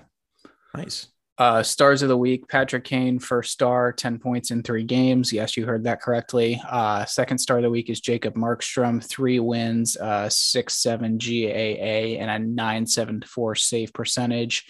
[0.76, 1.08] Nice.
[1.40, 5.32] Uh, stars of the week, Patrick Kane, first star, 10 points in three games.
[5.32, 6.60] Yes, you heard that correctly.
[6.68, 12.18] Uh, second star of the week is Jacob Markstrom, three wins, uh, 6 7 GAA,
[12.20, 14.66] and a 974 save percentage.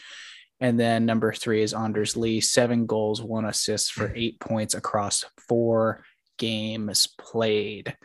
[0.60, 5.24] And then number three is Anders Lee, seven goals, one assist for eight points across
[5.48, 6.04] four
[6.38, 7.96] games played.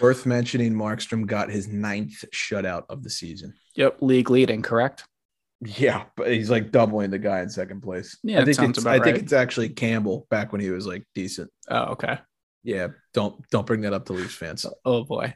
[0.00, 3.54] Worth mentioning, Markstrom got his ninth shutout of the season.
[3.76, 5.04] Yep, league leading, correct?
[5.62, 8.18] Yeah, but he's like doubling the guy in second place.
[8.22, 9.04] Yeah, I think it's I right.
[9.04, 11.50] think it's actually Campbell back when he was like decent.
[11.68, 12.18] Oh, okay.
[12.64, 14.64] Yeah, don't don't bring that up to Leafs fans.
[14.84, 15.34] Oh boy.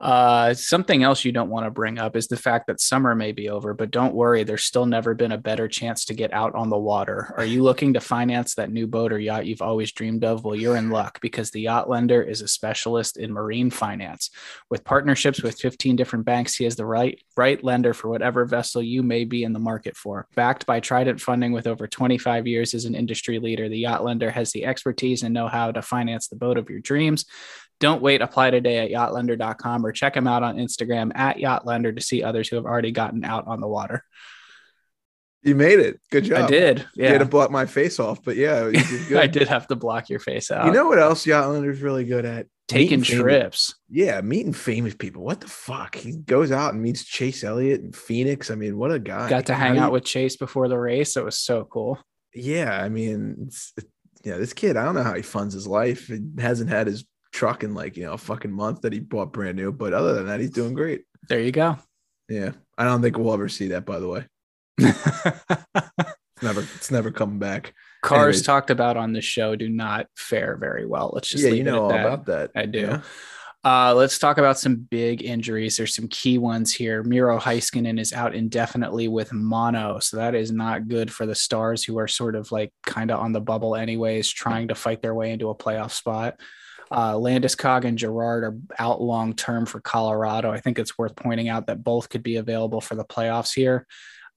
[0.00, 3.32] Uh, something else you don't want to bring up is the fact that summer may
[3.32, 6.54] be over, but don't worry, there's still never been a better chance to get out
[6.54, 7.34] on the water.
[7.36, 10.44] Are you looking to finance that new boat or yacht you've always dreamed of?
[10.44, 14.30] Well, you're in luck because the Yacht Lender is a specialist in marine finance.
[14.70, 18.82] With partnerships with 15 different banks, he is the right right lender for whatever vessel
[18.82, 20.28] you may be in the market for.
[20.36, 24.30] Backed by Trident Funding with over 25 years as an industry leader, the Yacht Lender
[24.30, 27.24] has the expertise and know-how to finance the boat of your dreams.
[27.80, 28.22] Don't wait.
[28.22, 32.48] Apply today at yachtlender.com or check them out on Instagram at yachtlender to see others
[32.48, 34.04] who have already gotten out on the water.
[35.42, 36.00] You made it.
[36.10, 36.44] Good job.
[36.44, 36.86] I did.
[36.94, 37.06] Yeah.
[37.06, 40.10] You had to block my face off, but yeah, did I did have to block
[40.10, 40.66] your face out.
[40.66, 42.46] You know what else Yachtlander's really good at?
[42.66, 43.74] Taking trips.
[43.88, 45.24] yeah, meeting famous people.
[45.24, 45.94] What the fuck?
[45.94, 48.50] He goes out and meets Chase Elliott in Phoenix.
[48.50, 49.30] I mean, what a guy.
[49.30, 51.16] Got to hang out with Chase before the race.
[51.16, 51.98] It was so cool.
[52.34, 53.48] Yeah, I mean,
[54.22, 56.08] yeah, this kid, I don't know how he funds his life.
[56.08, 57.06] He hasn't had his
[57.38, 59.70] truck in like you know a fucking month that he bought brand new.
[59.70, 61.04] But other than that, he's doing great.
[61.28, 61.78] There you go.
[62.28, 63.86] Yeah, I don't think we'll ever see that.
[63.86, 64.26] By the way,
[64.78, 67.74] it's never it's never coming back.
[68.02, 68.42] Cars Anyways.
[68.42, 71.12] talked about on the show do not fare very well.
[71.14, 72.04] Let's just yeah, you know all that.
[72.04, 72.50] about that.
[72.56, 72.80] I do.
[72.80, 73.00] Yeah.
[73.64, 75.76] Uh, let's talk about some big injuries.
[75.76, 77.02] There's some key ones here.
[77.02, 81.82] Miro Heiskanen is out indefinitely with mono, so that is not good for the Stars,
[81.82, 85.14] who are sort of like kind of on the bubble anyways, trying to fight their
[85.14, 86.36] way into a playoff spot.
[86.90, 90.50] Uh, Landeskog and Girard are out long term for Colorado.
[90.50, 93.86] I think it's worth pointing out that both could be available for the playoffs here.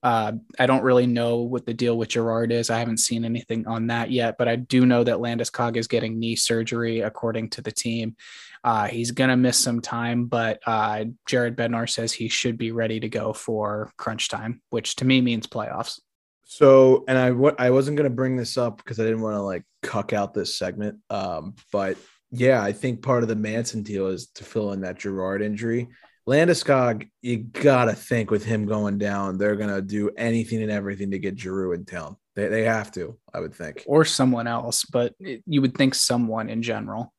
[0.02, 2.70] Uh, I don't really know what the deal with Girard is.
[2.70, 6.18] I haven't seen anything on that yet, but I do know that Landeskog is getting
[6.18, 8.16] knee surgery, according to the team.
[8.64, 12.72] Uh, he's going to miss some time, but uh, Jared Bednar says he should be
[12.72, 16.00] ready to go for crunch time, which to me means playoffs.
[16.44, 19.42] So, and I I wasn't going to bring this up because I didn't want to
[19.42, 21.96] like cuck out this segment, um, but
[22.32, 25.88] yeah, I think part of the Manson deal is to fill in that Girard injury.
[26.26, 31.18] Landeskog, you gotta think with him going down, they're gonna do anything and everything to
[31.18, 32.16] get Giroux in town.
[32.34, 36.48] They, they have to, I would think, or someone else, but you would think someone
[36.48, 37.12] in general.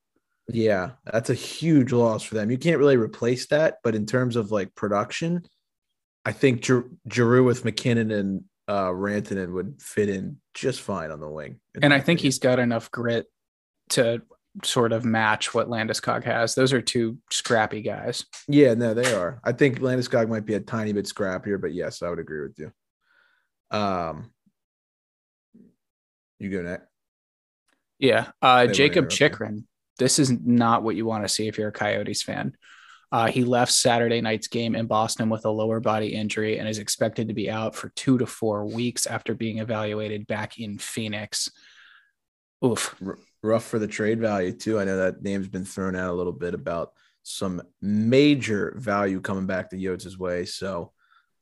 [0.47, 2.49] Yeah, that's a huge loss for them.
[2.49, 5.43] You can't really replace that, but in terms of like production,
[6.25, 6.65] I think
[7.11, 11.59] Giroux with MacKinnon and uh, Rantanen would fit in just fine on the wing.
[11.81, 13.27] And I think he's got enough grit
[13.89, 14.21] to
[14.63, 16.53] sort of match what Landeskog has.
[16.53, 18.25] Those are two scrappy guys.
[18.47, 19.39] Yeah, no, they are.
[19.43, 22.59] I think Landeskog might be a tiny bit scrappier, but yes, I would agree with
[22.59, 22.71] you.
[23.71, 24.31] Um,
[26.39, 26.85] you go next.
[27.97, 29.65] Yeah, uh, Jakob Chychrun.
[29.97, 32.55] This is not what you want to see if you're a Coyotes fan.
[33.11, 36.79] Uh, he left Saturday night's game in Boston with a lower body injury and is
[36.79, 41.49] expected to be out for two to four weeks after being evaluated back in Phoenix.
[42.65, 42.95] Oof
[43.43, 44.79] rough for the trade value too.
[44.79, 49.45] I know that name's been thrown out a little bit about some major value coming
[49.45, 50.45] back to Yotes' way.
[50.45, 50.91] So,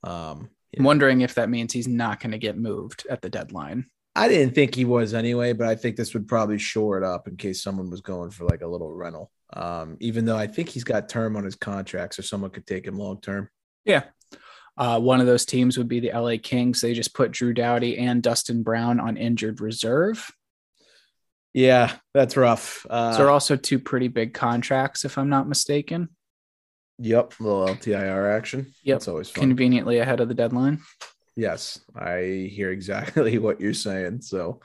[0.03, 3.85] um, I'm wondering if that means he's not going to get moved at the deadline.
[4.15, 7.27] I didn't think he was anyway, but I think this would probably shore it up
[7.27, 9.31] in case someone was going for like a little rental.
[9.53, 12.85] Um, even though I think he's got term on his contract, so someone could take
[12.85, 13.49] him long term.
[13.85, 14.03] Yeah.
[14.77, 16.81] Uh, one of those teams would be the LA Kings.
[16.81, 20.31] They just put Drew Doughty and Dustin Brown on injured reserve.
[21.53, 22.85] Yeah, that's rough.
[22.89, 26.09] Uh, so are also two pretty big contracts, if I'm not mistaken.
[26.99, 28.73] Yep, little LTIR action.
[28.83, 29.41] Yep, it's always fun.
[29.41, 30.79] conveniently ahead of the deadline.
[31.35, 34.21] Yes, I hear exactly what you're saying.
[34.21, 34.61] So,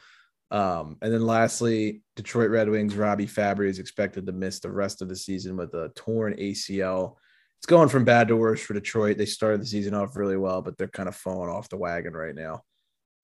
[0.51, 5.03] um, and then lastly, Detroit Red Wings Robbie Fabbri is expected to miss the rest
[5.03, 7.17] of the season with a torn ACL.
[7.59, 9.17] It's going from bad to worse for Detroit.
[9.17, 12.13] They started the season off really well, but they're kind of falling off the wagon
[12.13, 12.63] right now.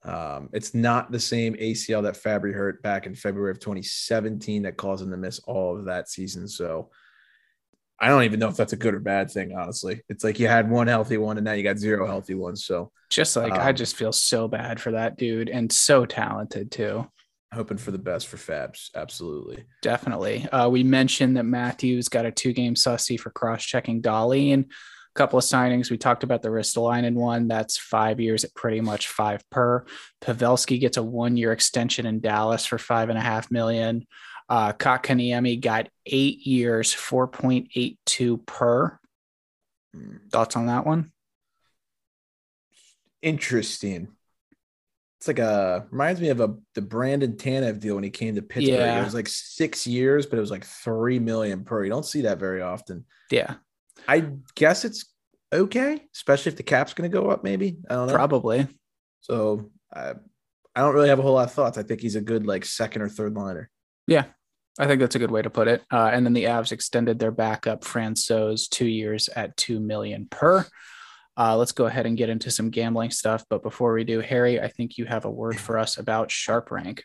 [0.04, 4.76] Um, it's not the same ACL that Fabbri hurt back in February of 2017 that
[4.76, 6.48] caused him to miss all of that season.
[6.48, 6.90] So
[8.00, 10.02] I don't even know if that's a good or bad thing, honestly.
[10.08, 12.64] It's like you had one healthy one and now you got zero healthy ones.
[12.64, 16.72] So just like um, I just feel so bad for that dude and so talented
[16.72, 17.08] too.
[17.54, 18.88] Hoping for the best for Fabs.
[18.96, 19.66] Absolutely.
[19.82, 20.48] Definitely.
[20.48, 24.66] Uh, we mentioned that Matthews got a two game sussy for cross checking Dahlin
[25.14, 25.90] couple of signings.
[25.90, 27.48] We talked about the Ristolainen one.
[27.48, 29.84] That's five years at pretty much five per.
[30.22, 34.06] Pavelski gets a one year extension in Dallas for five and a half million.
[34.48, 38.98] Uh, Kotkaniemi got eight years, 4.82 per.
[40.30, 41.12] Thoughts on that one?
[43.20, 44.08] Interesting.
[45.18, 48.42] It's like a reminds me of a the Brandon Tanev deal when he came to
[48.42, 48.74] Pittsburgh.
[48.74, 49.00] Yeah.
[49.00, 51.84] It was like six years, but it was like three million per.
[51.84, 53.04] You don't see that very often.
[53.30, 53.54] Yeah.
[54.08, 55.06] I guess it's
[55.52, 57.44] okay, especially if the cap's going to go up.
[57.44, 58.14] Maybe I don't know.
[58.14, 58.66] Probably.
[59.20, 60.14] So I,
[60.74, 61.78] I don't really have a whole lot of thoughts.
[61.78, 63.70] I think he's a good like second or third liner.
[64.06, 64.24] Yeah,
[64.78, 65.82] I think that's a good way to put it.
[65.90, 70.66] Uh, and then the Avs extended their backup Francouz two years at two million per.
[71.36, 73.44] Uh, let's go ahead and get into some gambling stuff.
[73.48, 77.00] But before we do, Harry, I think you have a word for us about SharpRank.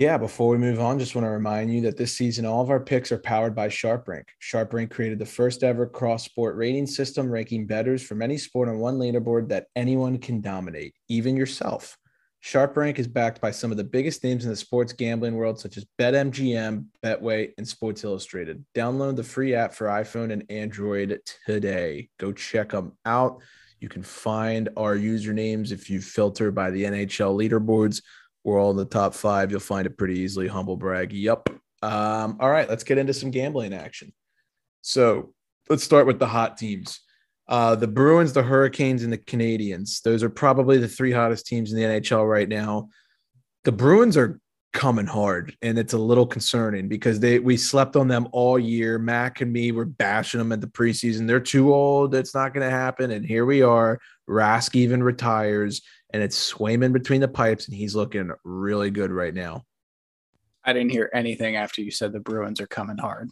[0.00, 2.70] Yeah, before we move on, just want to remind you that this season, all of
[2.70, 4.22] our picks are powered by SharpRank.
[4.42, 8.78] SharpRank created the first ever cross sport rating system, ranking bettors from any sport on
[8.78, 11.98] one leaderboard that anyone can dominate, even yourself.
[12.42, 15.76] SharpRank is backed by some of the biggest names in the sports gambling world, such
[15.76, 18.64] as BetMGM, Betway, and Sports Illustrated.
[18.74, 22.08] Download the free app for iPhone and Android today.
[22.18, 23.42] Go check them out.
[23.80, 28.00] You can find our usernames if you filter by the NHL leaderboards
[28.44, 29.50] we're all in the top five.
[29.50, 30.48] You'll find it pretty easily.
[30.48, 31.12] Humble brag.
[31.12, 31.48] Yep.
[31.82, 34.12] Um, all right, let's get into some gambling action.
[34.82, 35.34] So
[35.68, 37.00] let's start with the hot teams.
[37.48, 40.00] Uh, the Bruins, the Hurricanes, and the Canadians.
[40.02, 42.88] Those are probably the three hottest teams in the NHL right now.
[43.64, 44.40] The Bruins are
[44.72, 48.98] coming hard, and it's a little concerning because they we slept on them all year.
[48.98, 51.26] Mac and me were bashing them at the preseason.
[51.26, 52.14] They're too old.
[52.14, 53.10] It's not going to happen.
[53.10, 53.98] And here we are.
[54.28, 55.82] Rask even retires
[56.12, 59.64] and it's Swayman between the pipes, and he's looking really good right now.
[60.64, 63.30] I didn't hear anything after you said the Bruins are coming hard.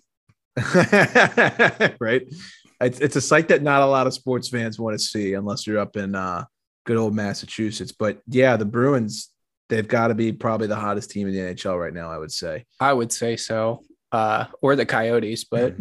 [2.00, 2.22] right?
[2.80, 5.66] It's, it's a sight that not a lot of sports fans want to see unless
[5.66, 6.44] you're up in uh,
[6.86, 7.92] good old Massachusetts.
[7.92, 9.30] But yeah, the Bruins,
[9.68, 12.32] they've got to be probably the hottest team in the NHL right now, I would
[12.32, 12.64] say.
[12.80, 13.82] I would say so.
[14.10, 15.74] Uh, or the Coyotes, but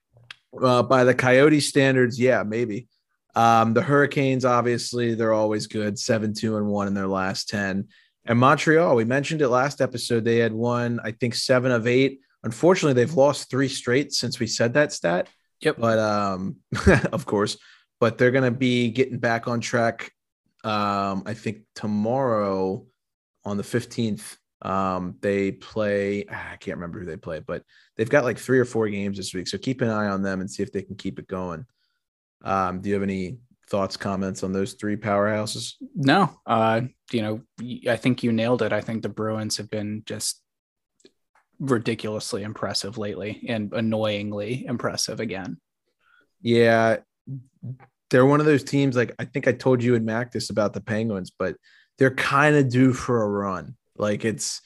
[0.62, 2.88] uh, by the Coyote standards, yeah, maybe.
[3.36, 7.86] Um, the Hurricanes, obviously, they're always good, seven, two, and one in their last 10.
[8.24, 10.24] And Montreal, we mentioned it last episode.
[10.24, 12.20] They had won, I think, seven of eight.
[12.42, 15.28] Unfortunately, they've lost three straight since we said that stat.
[15.60, 15.76] Yep.
[15.78, 16.56] But um,
[17.12, 17.58] of course,
[18.00, 20.10] but they're gonna be getting back on track.
[20.64, 22.86] Um, I think tomorrow
[23.44, 24.36] on the 15th.
[24.62, 27.62] Um, they play, ah, I can't remember who they play, but
[27.96, 29.46] they've got like three or four games this week.
[29.46, 31.66] So keep an eye on them and see if they can keep it going.
[32.42, 35.74] Um, do you have any thoughts, comments on those three powerhouses?
[35.94, 36.82] No, uh,
[37.12, 37.40] you know,
[37.90, 38.72] I think you nailed it.
[38.72, 40.42] I think the Bruins have been just
[41.58, 45.58] ridiculously impressive lately and annoyingly impressive again.
[46.42, 46.98] Yeah,
[48.10, 48.96] they're one of those teams.
[48.96, 51.56] Like I think I told you and Mac this about the Penguins, but
[51.98, 53.76] they're kind of due for a run.
[53.96, 54.60] Like it's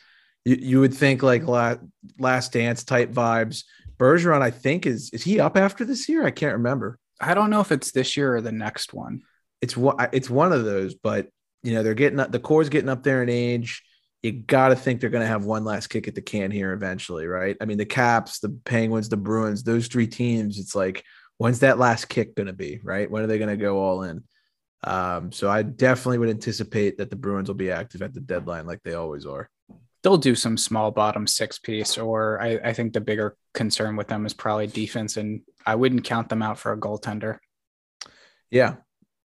[0.44, 1.80] you, you would think like last,
[2.18, 3.64] last dance type vibes.
[3.98, 6.26] Bergeron, I think is is he up after this year?
[6.26, 6.98] I can't remember.
[7.20, 9.22] I don't know if it's this year or the next one.
[9.60, 10.08] It's one.
[10.12, 11.28] It's one of those, but
[11.62, 12.32] you know they're getting up.
[12.32, 13.82] The core's getting up there in age.
[14.22, 16.72] You got to think they're going to have one last kick at the can here
[16.72, 17.56] eventually, right?
[17.60, 20.58] I mean, the Caps, the Penguins, the Bruins, those three teams.
[20.58, 21.04] It's like,
[21.38, 23.10] when's that last kick going to be, right?
[23.10, 24.22] When are they going to go all in?
[24.84, 28.66] Um, so I definitely would anticipate that the Bruins will be active at the deadline,
[28.66, 29.48] like they always are
[30.02, 34.08] they'll do some small bottom six piece, or I, I, think the bigger concern with
[34.08, 37.38] them is probably defense, and I wouldn't count them out for a goaltender.
[38.50, 38.76] Yeah,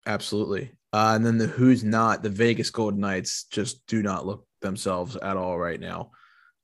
[0.06, 0.72] absolutely.
[0.92, 5.16] Uh, and then the who's not the Vegas Golden Knights just do not look themselves
[5.16, 6.10] at all right now.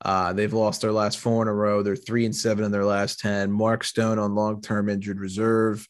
[0.05, 1.83] Uh, they've lost their last four in a row.
[1.83, 3.51] They're three and seven in their last ten.
[3.51, 5.87] Mark Stone on long term injured reserve.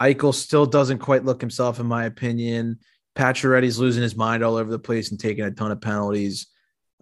[0.00, 2.78] Eichel still doesn't quite look himself, in my opinion.
[3.16, 6.46] Pacioretty's losing his mind all over the place and taking a ton of penalties.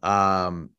[0.03, 0.71] Um,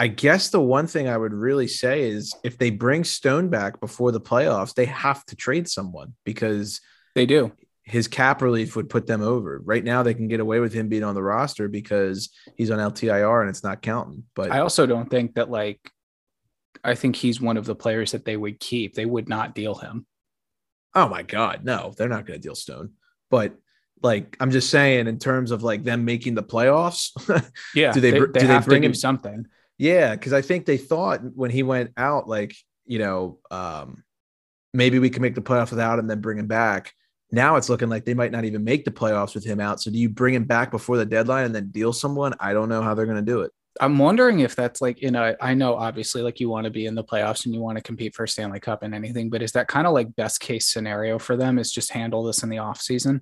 [0.00, 3.80] I guess the one thing I would really say is if they bring Stone back
[3.80, 6.80] before the playoffs, they have to trade someone because
[7.16, 7.50] they do.
[7.82, 9.60] His cap relief would put them over.
[9.64, 12.78] Right now, they can get away with him being on the roster because he's on
[12.78, 14.22] LTIR and it's not counting.
[14.36, 15.90] But I also don't think that, like,
[16.84, 18.94] I think he's one of the players that they would keep.
[18.94, 20.06] They would not deal him.
[20.94, 22.92] Oh my God, no, they're not going to deal Stone.
[23.30, 23.56] But
[24.02, 27.10] like I'm just saying, in terms of like them making the playoffs.
[27.74, 27.92] yeah.
[27.92, 29.46] do they, they, they do they bring him something?
[29.78, 32.54] Yeah, because I think they thought when he went out, like
[32.84, 34.02] you know, um,
[34.74, 36.92] maybe we can make the playoffs without him, then bring him back.
[37.30, 39.80] Now it's looking like they might not even make the playoffs with him out.
[39.80, 42.32] So do you bring him back before the deadline and then deal someone?
[42.40, 43.52] I don't know how they're going to do it.
[43.80, 46.86] I'm wondering if that's like you know I know obviously like you want to be
[46.86, 49.42] in the playoffs and you want to compete for a Stanley Cup and anything, but
[49.42, 51.58] is that kind of like best case scenario for them?
[51.58, 53.20] Is just handle this in the off season?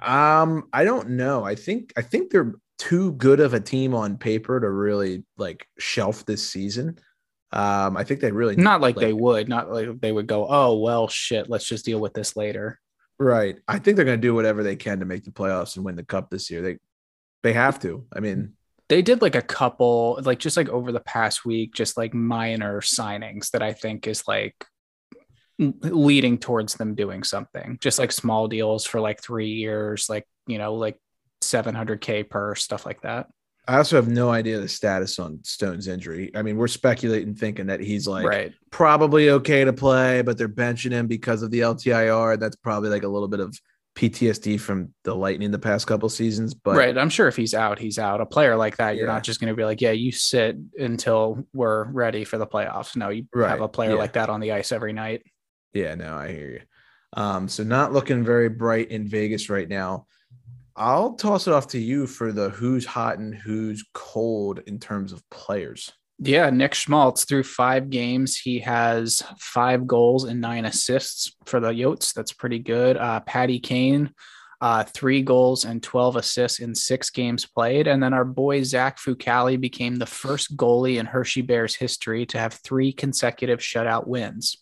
[0.00, 1.44] Um, I don't know.
[1.44, 5.66] I think I think they're too good of a team on paper to really like
[5.78, 6.98] shelf this season.
[7.52, 10.46] Um, I think they really not like, like they would, not like they would go,
[10.48, 12.80] oh well, shit, let's just deal with this later.
[13.18, 13.56] Right.
[13.68, 15.96] I think they're going to do whatever they can to make the playoffs and win
[15.96, 16.62] the cup this year.
[16.62, 16.78] They
[17.42, 18.06] they have to.
[18.14, 18.54] I mean,
[18.88, 22.80] they did like a couple, like just like over the past week, just like minor
[22.80, 24.54] signings that I think is like
[25.58, 30.58] leading towards them doing something just like small deals for like three years like you
[30.58, 30.98] know like
[31.52, 33.28] 700k per stuff like that
[33.68, 37.66] i also have no idea the status on stone's injury i mean we're speculating thinking
[37.66, 38.52] that he's like right.
[38.70, 43.04] probably okay to play but they're benching him because of the ltir that's probably like
[43.04, 43.56] a little bit of
[43.94, 47.78] ptsd from the lightning the past couple seasons but right i'm sure if he's out
[47.78, 50.10] he's out a player like that you're not just going to be like yeah you
[50.10, 53.50] sit until we're ready for the playoffs no you right.
[53.50, 53.96] have a player yeah.
[53.96, 55.22] like that on the ice every night
[55.72, 56.60] yeah, no, I hear you.
[57.14, 60.06] Um, so not looking very bright in Vegas right now.
[60.74, 65.12] I'll toss it off to you for the who's hot and who's cold in terms
[65.12, 65.92] of players.
[66.18, 68.38] Yeah, Nick Schmaltz through five games.
[68.38, 72.14] He has five goals and nine assists for the Yotes.
[72.14, 72.96] That's pretty good.
[72.96, 74.14] Uh, Patty Kane,
[74.60, 77.88] uh, three goals and 12 assists in six games played.
[77.88, 82.38] And then our boy Zach Fucale became the first goalie in Hershey Bears history to
[82.38, 84.56] have three consecutive shutout wins.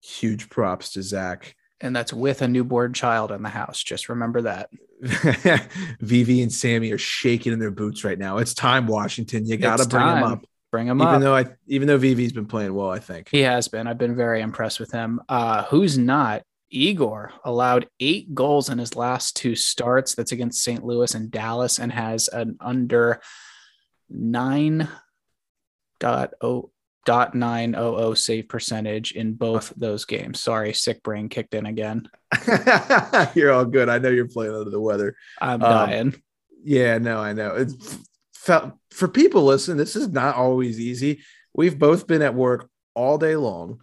[0.00, 1.54] Huge props to Zach.
[1.80, 3.82] And that's with a newborn child in the house.
[3.82, 4.70] Just remember that.
[6.00, 8.38] Vivi and Sammy are shaking in their boots right now.
[8.38, 9.44] It's time, Washington.
[9.46, 10.18] You got to bring time.
[10.18, 10.46] him up.
[10.70, 11.12] Bring him even up.
[11.12, 13.86] Even though I, even though Vivi's been playing well, I think he has been.
[13.86, 15.20] I've been very impressed with him.
[15.28, 16.42] Uh, who's not?
[16.70, 20.14] Igor allowed eight goals in his last two starts.
[20.14, 20.84] That's against St.
[20.84, 23.20] Louis and Dallas, and has an under
[24.10, 24.88] nine
[26.00, 26.70] dot oh
[27.04, 30.40] .900 save percentage in both those games.
[30.40, 32.08] Sorry, sick brain kicked in again.
[33.34, 33.88] you're all good.
[33.88, 35.16] I know you're playing under the weather.
[35.40, 36.22] I'm um, dying.
[36.64, 37.54] Yeah, no, I know.
[37.56, 37.98] It's
[38.34, 41.22] felt for people listen, this is not always easy.
[41.54, 43.80] We've both been at work all day long.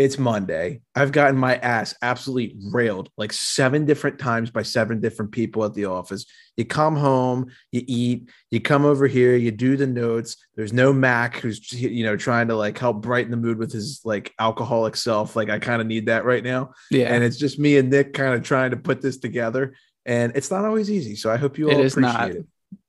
[0.00, 0.80] It's Monday.
[0.94, 5.74] I've gotten my ass absolutely railed like seven different times by seven different people at
[5.74, 6.24] the office.
[6.56, 10.38] You come home, you eat, you come over here, you do the notes.
[10.56, 14.00] There's no Mac who's you know trying to like help brighten the mood with his
[14.02, 15.36] like alcoholic self.
[15.36, 16.70] Like I kind of need that right now.
[16.90, 17.12] Yeah.
[17.12, 19.74] And it's just me and Nick kind of trying to put this together.
[20.06, 21.14] And it's not always easy.
[21.14, 22.30] So I hope you all it appreciate not.
[22.30, 22.46] it.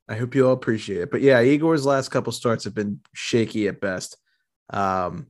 [0.08, 1.12] I hope you all appreciate it.
[1.12, 4.16] But yeah, Igor's last couple starts have been shaky at best.
[4.70, 5.28] Um,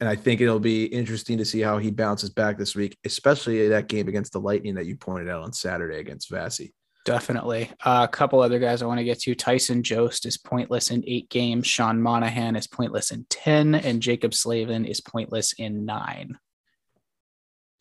[0.00, 3.68] and I think it'll be interesting to see how he bounces back this week, especially
[3.68, 6.72] that game against the Lightning that you pointed out on Saturday against Vasi.
[7.04, 7.70] Definitely.
[7.84, 9.34] Uh, a couple other guys I want to get to.
[9.34, 11.66] Tyson Jost is pointless in eight games.
[11.66, 16.38] Sean Monahan is pointless in 10, and Jaccob Slavin is pointless in nine.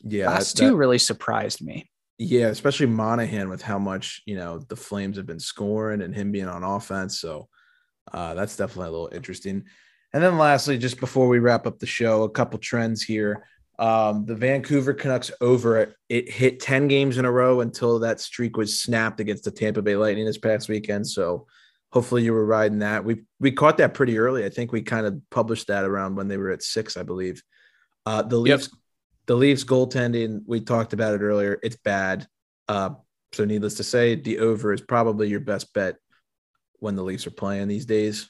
[0.02, 0.30] Yeah.
[0.30, 1.90] Last that, two really surprised me.
[2.18, 6.32] Yeah, especially Monahan with how much, you know, the Flames have been scoring and him
[6.32, 7.20] being on offense.
[7.20, 7.48] So
[8.12, 9.66] uh, that's definitely a little interesting.
[10.14, 13.46] And then lastly, just before we wrap up the show, a couple trends here.
[13.78, 18.20] Um, the Vancouver Canucks over it, it hit 10 games in a row until that
[18.20, 21.08] streak was snapped against the Tampa Bay Lightning this past weekend.
[21.08, 21.48] So
[21.92, 23.06] hopefully you were riding that.
[23.06, 24.46] We we caught that pretty early.
[24.46, 27.42] I think we kind of published that around when they were at six, I believe.
[28.06, 28.80] Uh, the Leafs, yep.
[29.28, 31.60] the Leafs goaltending, we talked about it earlier.
[31.64, 32.28] It's bad.
[32.68, 32.92] Uh,
[33.32, 35.96] so needless to say, the over is probably your best bet
[36.80, 38.30] when the Leafs are playing these days.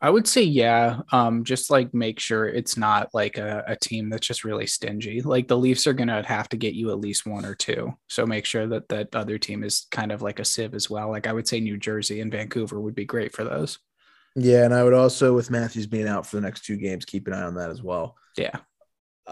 [0.00, 1.00] I would say yeah.
[1.12, 5.20] Um, just like make sure it's not like a, a, team that's just really stingy.
[5.20, 7.92] Like the Leafs are gonna have to get you at least one or two.
[8.08, 11.10] So make sure that that other team is kind of like a sieve as well.
[11.10, 13.78] Like I would say New Jersey and Vancouver would be great for those.
[14.36, 17.26] Yeah, and I would also with Matthews being out for the next two games, keep
[17.26, 18.16] an eye on that as well.
[18.36, 18.56] Yeah.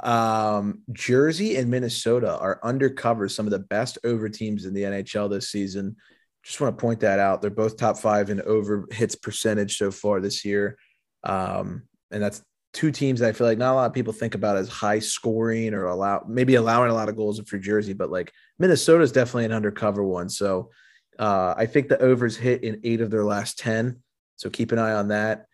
[0.02, 5.30] Um, Jersey and Minnesota are undercover some of the best over teams in the NHL
[5.30, 5.96] this season.
[6.42, 7.40] Just want to point that out.
[7.40, 10.76] They're both top five in over hits percentage so far this year.
[11.22, 14.34] Um, and that's two teams that I feel like not a lot of people think
[14.34, 18.10] about as high scoring or allow maybe allowing a lot of goals for Jersey, but
[18.10, 20.28] like Minnesota is definitely an undercover one.
[20.28, 20.70] So
[21.18, 24.02] uh, I think the overs hit in eight of their last 10.
[24.36, 25.46] So keep an eye on that.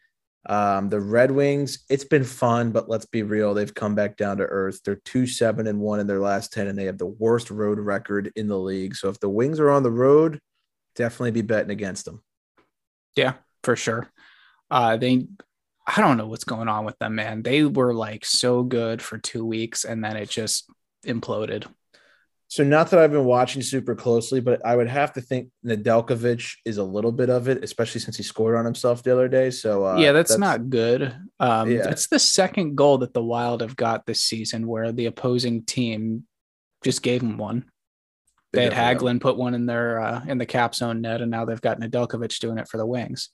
[0.48, 3.52] Um, the Red Wings, it's been fun, but let's be real.
[3.52, 4.80] They've come back down to earth.
[4.82, 7.78] They're two, seven, and one in their last 10, and they have the worst road
[7.78, 8.96] record in the league.
[8.96, 10.40] So if the Wings are on the road,
[10.98, 12.22] definitely be betting against them.
[13.16, 14.10] Yeah, for sure.
[14.70, 15.26] Uh, they,
[15.86, 17.42] I don't know what's going on with them, man.
[17.42, 20.70] They were like so good for two weeks and then it just
[21.06, 21.64] imploded.
[22.50, 26.50] So, not that I've been watching super closely, but I would have to think Nedeljkovic
[26.64, 29.50] is a little bit of it, especially since he scored on himself the other day.
[29.50, 31.14] So, uh, yeah, that's, that's, not good.
[31.38, 31.82] Um, yeah.
[31.82, 36.24] That's the second goal that the Wild have got this season where the opposing team
[36.82, 37.66] just gave him one.
[38.52, 41.44] They, had Hagelin put one in their uh, in the Caps own net, and now
[41.44, 43.30] they've got Nedeljkovic doing it for the Wings.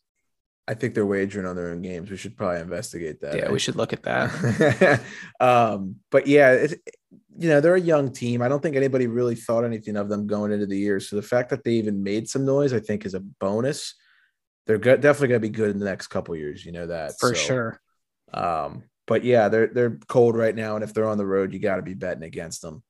[0.66, 2.10] I think they're wagering on their own games.
[2.10, 3.36] We should probably investigate that.
[3.36, 5.02] Yeah, we should look at that.
[5.40, 6.80] um, but yeah, it,
[7.38, 8.42] you know they're a young team.
[8.42, 11.00] I don't think anybody really thought anything of them going into the year.
[11.00, 13.94] So the fact that they even made some noise, I think, is a bonus.
[14.66, 16.64] They're good, definitely going to be good in the next couple years.
[16.64, 17.80] You know that for so, sure.
[18.32, 21.58] Um, but yeah, they're they're cold right now, and if they're on the road, you
[21.58, 22.82] got to be betting against them.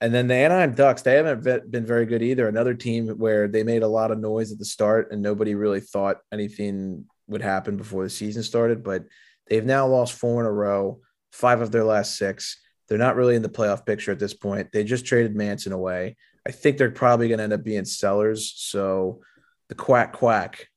[0.00, 2.46] And then the Anaheim Ducks, they haven't been very good either.
[2.46, 5.80] Another team where they made a lot of noise at the start and nobody really
[5.80, 8.84] thought anything would happen before the season started.
[8.84, 9.04] But
[9.48, 11.00] they've now lost four in a row,
[11.32, 12.60] five of their last six.
[12.88, 14.70] They're not really in the playoff picture at this point.
[14.72, 16.16] They just traded Manson away.
[16.46, 18.54] I think they're probably going to end up being sellers.
[18.56, 19.20] So
[19.68, 20.68] the quack quack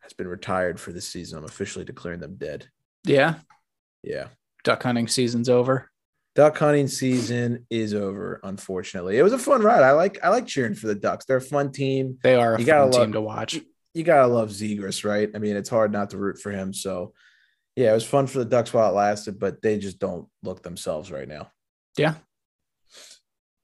[0.00, 1.38] has been retired for this season.
[1.38, 2.68] I'm officially declaring them dead.
[3.04, 3.34] Yeah.
[4.02, 4.28] Yeah.
[4.64, 5.90] Duck hunting season's over
[6.34, 8.40] duck hunting season is over.
[8.42, 9.82] Unfortunately, it was a fun ride.
[9.82, 11.24] I like I like cheering for the Ducks.
[11.24, 12.18] They're a fun team.
[12.22, 13.58] They are a you gotta love, team to watch.
[13.94, 15.30] You, gotta love Zegras, right?
[15.34, 16.72] I mean, it's hard not to root for him.
[16.72, 17.12] So,
[17.76, 20.62] yeah, it was fun for the Ducks while it lasted, but they just don't look
[20.62, 21.50] themselves right now.
[21.96, 22.14] Yeah.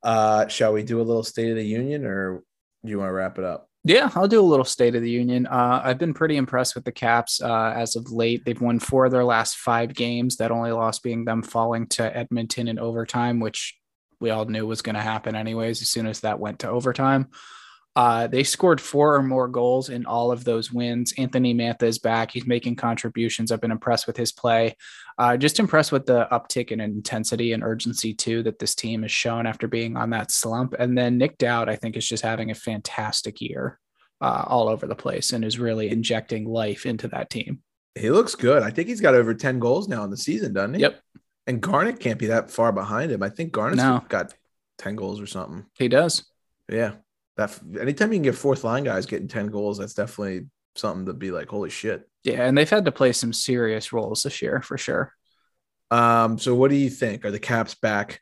[0.02, 2.42] Uh, shall we do a little State of the Union, or
[2.84, 3.69] do you want to wrap it up?
[3.82, 5.46] Yeah, I'll do a little State of the Union.
[5.46, 8.44] Uh, I've been pretty impressed with the Caps uh, as of late.
[8.44, 10.36] They've won four of their last five games.
[10.36, 13.78] That only loss being them falling to Edmonton in overtime, which
[14.20, 15.80] we all knew was going to happen anyways.
[15.80, 17.28] As soon as that went to overtime,
[17.96, 21.12] uh, they scored four or more goals in all of those wins.
[21.18, 22.30] Anthony Mantha is back.
[22.30, 23.50] He's making contributions.
[23.50, 24.76] I've been impressed with his play.
[25.18, 29.10] Uh, just impressed with the uptick in intensity and urgency too that this team has
[29.12, 30.74] shown after being on that slump.
[30.78, 33.78] And then Nick Dowd, I think, is just having a fantastic year
[34.20, 37.60] uh, all over the place and is really injecting life into that team.
[37.96, 38.62] He looks good.
[38.62, 40.80] I think he's got over 10 goals now in the season, doesn't he?
[40.82, 41.00] Yep.
[41.48, 43.22] And Garnet can't be that far behind him.
[43.22, 44.04] I think Garnet's No.
[44.08, 44.32] got
[44.78, 45.66] 10 goals or something.
[45.74, 46.24] He does.
[46.70, 46.92] Yeah.
[47.40, 51.14] That anytime you can get fourth line guys getting 10 goals, that's definitely something to
[51.14, 52.08] be like, holy shit.
[52.22, 55.14] Yeah, and they've had to play some serious roles this year for sure.
[55.90, 57.24] Um, so what do you think?
[57.24, 58.20] Are the caps back?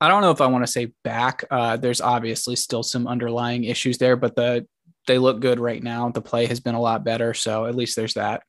[0.00, 1.44] I don't know if I want to say back.
[1.50, 4.66] Uh, there's obviously still some underlying issues there, but the
[5.06, 6.10] they look good right now.
[6.10, 8.42] The play has been a lot better, so at least there's that.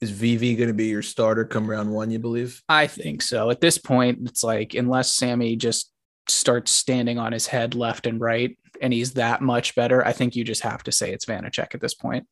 [0.00, 2.62] Is VV going to be your starter come round one, you believe?
[2.68, 3.50] I think so.
[3.50, 5.92] At this point, it's like unless Sammy just
[6.28, 10.36] starts standing on his head left and right, and he's that much better, I think
[10.36, 12.26] you just have to say it's Vanecek at this point.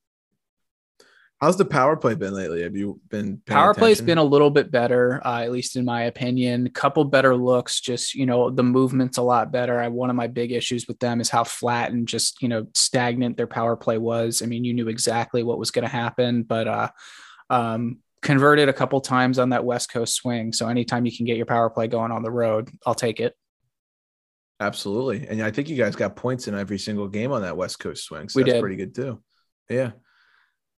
[1.40, 2.62] How's the power play been lately?
[2.62, 6.04] Have you been Power play's been a little bit better, uh, at least in my
[6.04, 6.70] opinion.
[6.70, 9.78] Couple better looks, just you know, the movement's a lot better.
[9.78, 12.66] I, one of my big issues with them is how flat and just you know
[12.74, 14.40] stagnant their power play was.
[14.40, 16.88] I mean, you knew exactly what was going to happen, but uh,
[17.50, 20.54] um, converted a couple times on that West Coast swing.
[20.54, 23.36] So anytime you can get your power play going on the road, I'll take it.
[24.58, 25.26] Absolutely.
[25.28, 28.04] And I think you guys got points in every single game on that West Coast
[28.04, 28.28] swing.
[28.28, 28.60] So We that's did.
[28.60, 29.22] pretty good too.
[29.68, 29.92] Yeah.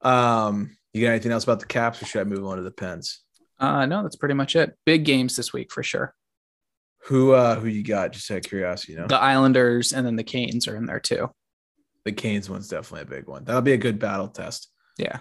[0.01, 2.71] Um, you got anything else about the caps or should I move on to the
[2.71, 3.21] pens?
[3.59, 4.77] Uh, no, that's pretty much it.
[4.87, 6.15] Big games this week for sure.
[7.05, 8.13] Who uh who you got?
[8.13, 9.07] Just out of curiosity, you know.
[9.07, 11.31] The Islanders and then the Canes are in there too.
[12.05, 13.45] The Canes one's definitely a big one.
[13.45, 14.69] That'll be a good battle test.
[14.99, 15.19] Yeah.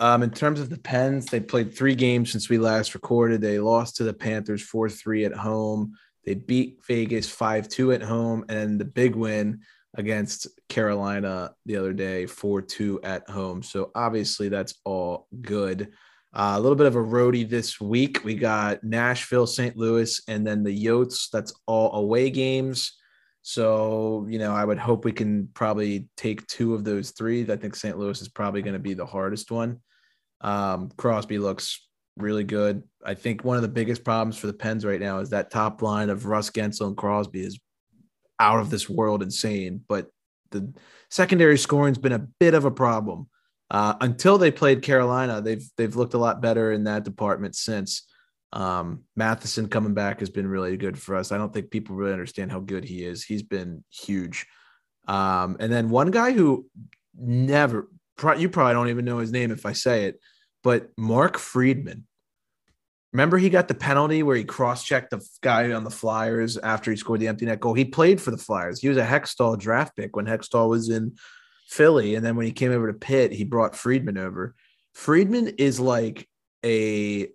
[0.00, 3.40] Um, in terms of the Pens, they played three games since we last recorded.
[3.40, 5.92] They lost to the Panthers 4 3 at home.
[6.24, 8.44] They beat Vegas 5 2 at home.
[8.48, 9.60] And the big win
[9.94, 13.62] against Carolina the other day 4 2 at home.
[13.62, 15.92] So obviously, that's all good.
[16.34, 18.24] Uh, a little bit of a roadie this week.
[18.24, 19.76] We got Nashville, St.
[19.76, 21.28] Louis, and then the Yotes.
[21.30, 22.92] That's all away games.
[23.42, 27.42] So, you know, I would hope we can probably take two of those three.
[27.50, 27.98] I think St.
[27.98, 29.80] Louis is probably going to be the hardest one.
[30.40, 31.86] Um, Crosby looks
[32.16, 32.82] really good.
[33.04, 35.82] I think one of the biggest problems for the Pens right now is that top
[35.82, 37.58] line of Russ Guentzel and Crosby is
[38.38, 39.82] out of this world insane.
[39.88, 40.08] But
[40.50, 40.72] the
[41.10, 43.28] secondary scoring's been a bit of a problem.
[43.70, 48.06] Uh, until they played Carolina, they've they've looked a lot better in that department since.
[48.52, 51.32] Um, Matheson coming back has been really good for us.
[51.32, 53.24] I don't think people really understand how good he is.
[53.24, 54.46] He's been huge.
[55.08, 56.66] Um, and then one guy who
[57.16, 57.88] never,
[58.36, 60.20] you probably don't even know his name if I say it,
[60.62, 62.06] but Mark Friedman.
[63.12, 66.90] Remember, he got the penalty where he cross checked the guy on the Flyers after
[66.90, 67.74] he scored the empty net goal.
[67.74, 68.80] He played for the Flyers.
[68.80, 71.14] He was a Hextall draft pick when Hextall was in
[71.68, 72.14] Philly.
[72.14, 74.54] And then when he came over to Pitt, he brought Friedman over.
[74.94, 76.26] Friedman is like
[76.64, 77.28] a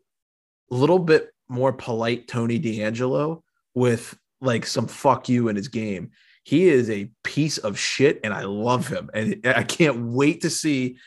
[0.71, 3.43] little bit more polite Tony DeAngelo
[3.75, 6.11] with like some fuck you in his game.
[6.43, 9.09] He is a piece of shit and I love him.
[9.13, 10.97] And I can't wait to see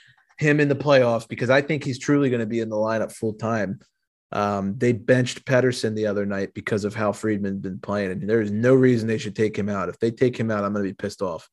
[0.41, 3.13] him in the playoffs because I think he's truly going to be in the lineup
[3.13, 3.79] full time.
[4.33, 8.41] Um, they benched Pedersen the other night because of how Friedman's been playing, and there
[8.41, 9.89] is no reason they should take him out.
[9.89, 11.49] If they take him out, I'm going to be pissed off.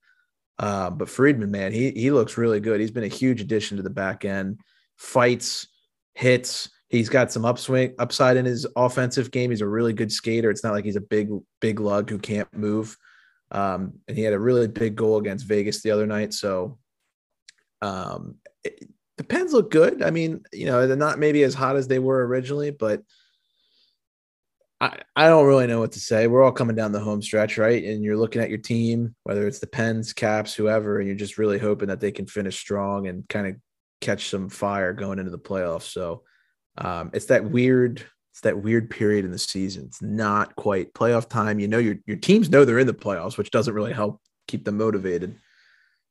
[0.57, 2.79] Uh, but Friedman, man, he he looks really good.
[2.79, 4.59] He's been a huge addition to the back end.
[4.95, 5.67] Fights,
[6.13, 6.69] hits.
[6.89, 9.49] He's got some upswing upside in his offensive game.
[9.49, 10.49] He's a really good skater.
[10.49, 11.29] It's not like he's a big
[11.59, 12.95] big lug who can't move.
[13.51, 16.33] Um, and he had a really big goal against Vegas the other night.
[16.33, 16.77] So
[17.81, 18.35] um,
[19.17, 20.01] the Pens look good.
[20.03, 23.01] I mean, you know, they're not maybe as hot as they were originally, but
[24.79, 26.27] I, I don't really know what to say.
[26.27, 27.83] We're all coming down the home stretch, right?
[27.83, 31.39] And you're looking at your team, whether it's the Pens, Caps, whoever, and you're just
[31.39, 33.55] really hoping that they can finish strong and kind of
[34.01, 35.91] catch some fire going into the playoffs.
[35.91, 36.23] So
[36.77, 38.03] um, it's that weird,
[38.33, 39.85] it's that weird period in the season.
[39.87, 41.59] It's not quite playoff time.
[41.59, 44.63] You know, your your teams know they're in the playoffs, which doesn't really help keep
[44.63, 45.35] them motivated.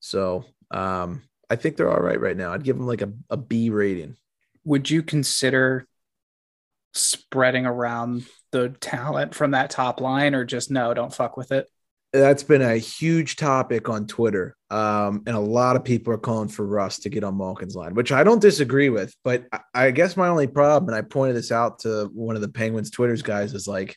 [0.00, 2.53] So um, I think they're all right right now.
[2.53, 4.16] I'd give them like a, a B rating.
[4.64, 5.86] Would you consider
[6.92, 11.68] spreading around the talent from that top line or just no, don't fuck with it?
[12.12, 14.57] That's been a huge topic on Twitter.
[14.70, 17.94] Um, and a lot of people are calling for Russ to get on Malkin's line,
[17.94, 19.14] which I don't disagree with.
[19.22, 22.42] But I, I guess my only problem, and I pointed this out to one of
[22.42, 23.97] the Penguins Twitter's guys, is like,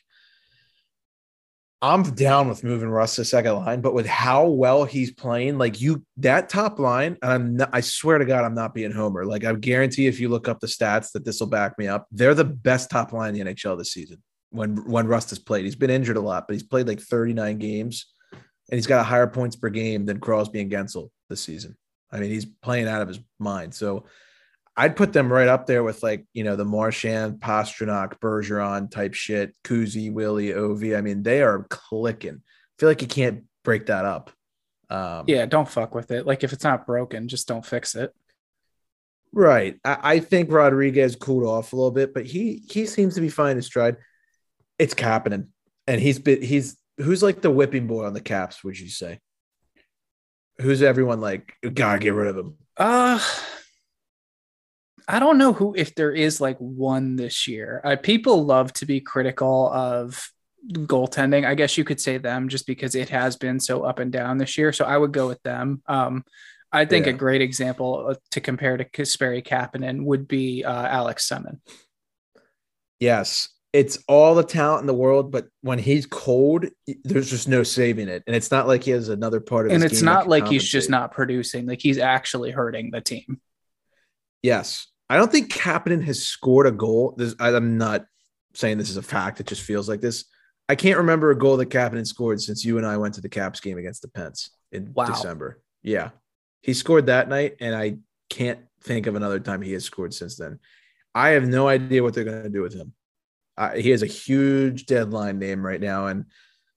[1.82, 5.80] I'm down with moving Russ to second line, but with how well he's playing, like
[5.80, 9.24] you, that top line, I'm not, I swear to God, I'm not being Homer.
[9.24, 12.06] Like I guarantee, if you look up the stats, that this will back me up.
[12.10, 14.22] They're the best top line in the NHL this season.
[14.50, 17.58] When when Russ has played, he's been injured a lot, but he's played like 39
[17.58, 18.40] games, and
[18.72, 21.76] he's got a higher points per game than Crosby and Guentzel this season.
[22.12, 23.74] I mean, he's playing out of his mind.
[23.74, 24.04] So
[24.80, 29.12] I'd put them right up there with like, you know, the Marchand, Pastrnak, Bergeron type
[29.12, 30.96] shit, Kuzi, Willie, Ovi.
[30.96, 32.36] I mean, they are clicking.
[32.36, 34.30] I feel like you can't break that up.
[34.88, 36.26] Um, Yeah, don't fuck with it.
[36.26, 38.14] Like if it's not broken, just don't fix it.
[39.34, 39.78] Right.
[39.84, 43.28] I, I think Rodrigues cooled off a little bit, but he he seems to be
[43.28, 43.96] finding his stride.
[44.78, 45.48] It's Kapanen,
[45.86, 48.64] and he's been he's who's like the whipping boy on the Caps.
[48.64, 49.20] Would you say?
[50.58, 51.52] Who's everyone like?
[51.74, 52.56] Gotta get rid of him.
[52.78, 53.20] Uh
[55.10, 57.80] I don't know who if there is like one this year.
[57.84, 60.30] Uh, people love to be critical of
[60.72, 61.44] goaltending.
[61.44, 64.38] I guess you could say them just because it has been so up and down
[64.38, 64.72] this year.
[64.72, 65.82] So I would go with them.
[65.86, 66.24] Um,
[66.70, 67.12] I think yeah.
[67.12, 71.58] a great example uh, to compare to Kasperi Kapanen would be uh, Alex Semin.
[73.00, 76.66] Yes, it's all the talent in the world, but when he's cold,
[77.02, 78.22] there's just no saving it.
[78.28, 79.72] And it's not like he has another part of.
[79.72, 83.40] And it's not like he's just not producing; like he's actually hurting the team.
[84.42, 87.14] Yes, I don't think Kapanen has scored a goal.
[87.16, 88.06] This, I'm not
[88.54, 89.40] saying this is a fact.
[89.40, 90.24] It just feels like this.
[90.68, 93.28] I can't remember a goal that Kapanen scored since you and I went to the
[93.28, 95.06] Caps game against the Pens in wow.
[95.06, 95.60] December.
[95.82, 96.10] Yeah,
[96.62, 97.96] he scored that night, and I
[98.28, 100.60] can't think of another time he has scored since then.
[101.12, 102.92] I have no idea what they're going to do with him.
[103.58, 106.26] Uh, he has a huge deadline name right now, and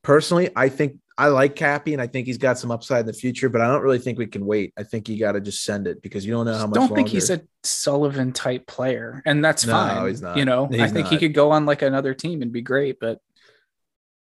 [0.02, 3.14] personally, I think I like Cappy, and I think he's got some upside in the
[3.14, 3.50] future.
[3.50, 4.74] But I don't really think we can wait.
[4.78, 6.78] I think you got to just send it because you don't know how much.
[6.78, 6.96] I don't longer.
[6.96, 10.08] think he's a Sullivan type player, and that's no, fine.
[10.08, 10.38] He's not.
[10.38, 11.14] You know, he's I think not.
[11.14, 13.20] he could go on like another team and be great, but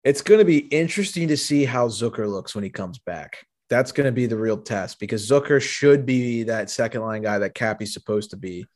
[0.04, 3.92] it's going to be interesting to see how Zucker looks when he comes back that's
[3.92, 7.54] going to be the real test because Zucker should be that second line guy that
[7.54, 8.66] Cappy's supposed to be.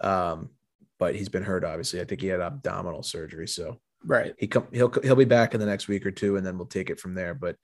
[0.00, 0.50] Um,
[0.98, 2.00] but he's been hurt, obviously.
[2.00, 3.48] I think he had abdominal surgery.
[3.48, 4.34] So right.
[4.38, 6.66] He come he'll he'll be back in the next week or two, and then we'll
[6.66, 7.34] take it from there.
[7.34, 7.56] But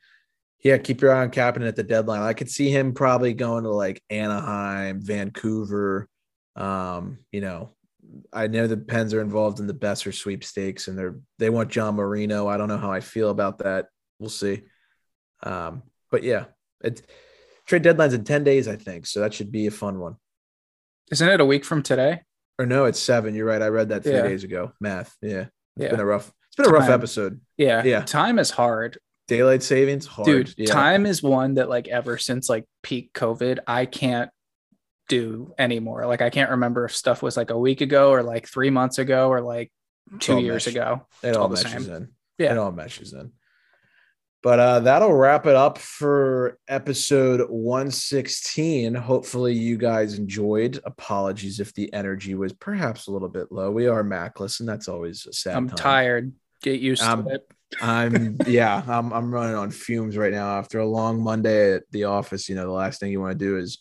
[0.62, 2.22] yeah, keep your eye on Kapanen at the deadline.
[2.22, 6.08] I could see him probably going to like Anaheim, Vancouver.
[6.56, 7.70] Um, you know,
[8.32, 11.94] I know the Pens are involved in the Boeser sweepstakes, and they're they want John
[11.94, 12.48] Marino.
[12.48, 13.86] I don't know how I feel about that.
[14.18, 14.62] We'll see.
[15.42, 16.46] Um, but yeah,
[16.82, 17.02] it's
[17.66, 19.06] trade deadline's in 10 days, I think.
[19.06, 20.16] So that should be a fun one.
[21.10, 22.22] Isn't it a week from today?
[22.58, 23.34] Or no, it's seven.
[23.34, 23.62] You're right.
[23.62, 24.22] I read that three yeah.
[24.22, 24.72] days ago.
[24.80, 25.14] Math.
[25.22, 25.46] Yeah.
[25.78, 25.90] It's yeah.
[25.90, 27.40] been a rough, it's been a rough episode.
[27.56, 27.84] Yeah.
[27.84, 28.02] Yeah.
[28.02, 28.98] Time is hard.
[29.28, 30.26] Daylight savings, hard.
[30.26, 30.66] Dude, yeah.
[30.66, 34.30] time is one that like ever since like peak COVID, I can't
[35.08, 36.06] do anymore.
[36.06, 38.98] Like I can't remember if stuff was like a week ago or like three months
[38.98, 39.70] ago or like
[40.18, 40.74] two years mesh.
[40.74, 41.06] ago.
[41.22, 42.08] It all, all meshes in.
[42.38, 42.52] Yeah.
[42.52, 43.32] It all meshes in.
[44.42, 48.94] But uh, that'll wrap it up for episode 116.
[48.94, 50.78] Hopefully, you guys enjoyed.
[50.84, 53.72] Apologies if the energy was perhaps a little bit low.
[53.72, 55.56] We are Macless, and that's always a sad.
[55.56, 55.76] I'm time.
[55.76, 56.32] tired.
[56.62, 57.50] Get used to it.
[57.80, 58.82] I'm yeah.
[58.86, 62.48] I'm I'm running on fumes right now after a long Monday at the office.
[62.48, 63.78] You know, the last thing you want to do is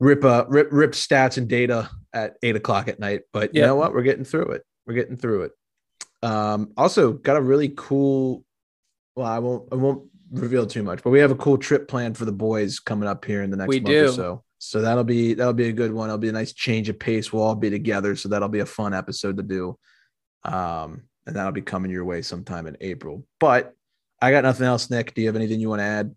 [0.00, 3.22] rip uh rip rip stats and data at eight o'clock at night.
[3.32, 3.68] But you yep.
[3.68, 3.92] know what?
[3.92, 4.62] We're getting through it.
[4.86, 5.52] We're getting through it.
[6.22, 8.44] Um, also got a really cool
[9.14, 12.16] well, I won't I won't reveal too much, but we have a cool trip planned
[12.16, 14.04] for the boys coming up here in the next we month do.
[14.06, 14.44] or so.
[14.58, 16.08] So that'll be that'll be a good one.
[16.08, 17.32] It'll be a nice change of pace.
[17.32, 19.78] We'll all be together, so that'll be a fun episode to do.
[20.44, 23.24] Um, and that'll be coming your way sometime in April.
[23.38, 23.74] But
[24.20, 25.14] I got nothing else, Nick.
[25.14, 26.14] Do you have anything you want to add?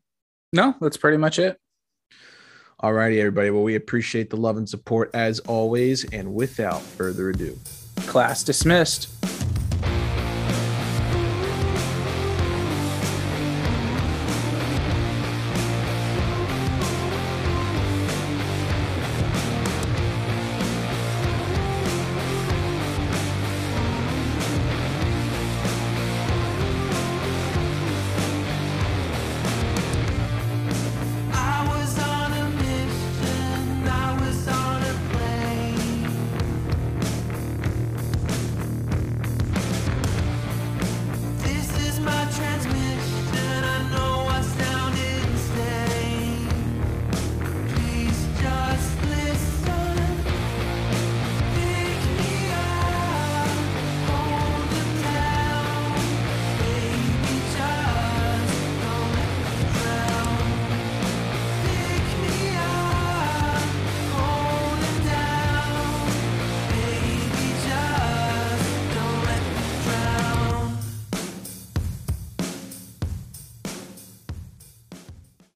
[0.53, 1.59] No, that's pretty much it.
[2.79, 3.49] All righty, everybody.
[3.49, 6.03] Well, we appreciate the love and support as always.
[6.11, 7.57] And without further ado,
[7.95, 9.14] class dismissed.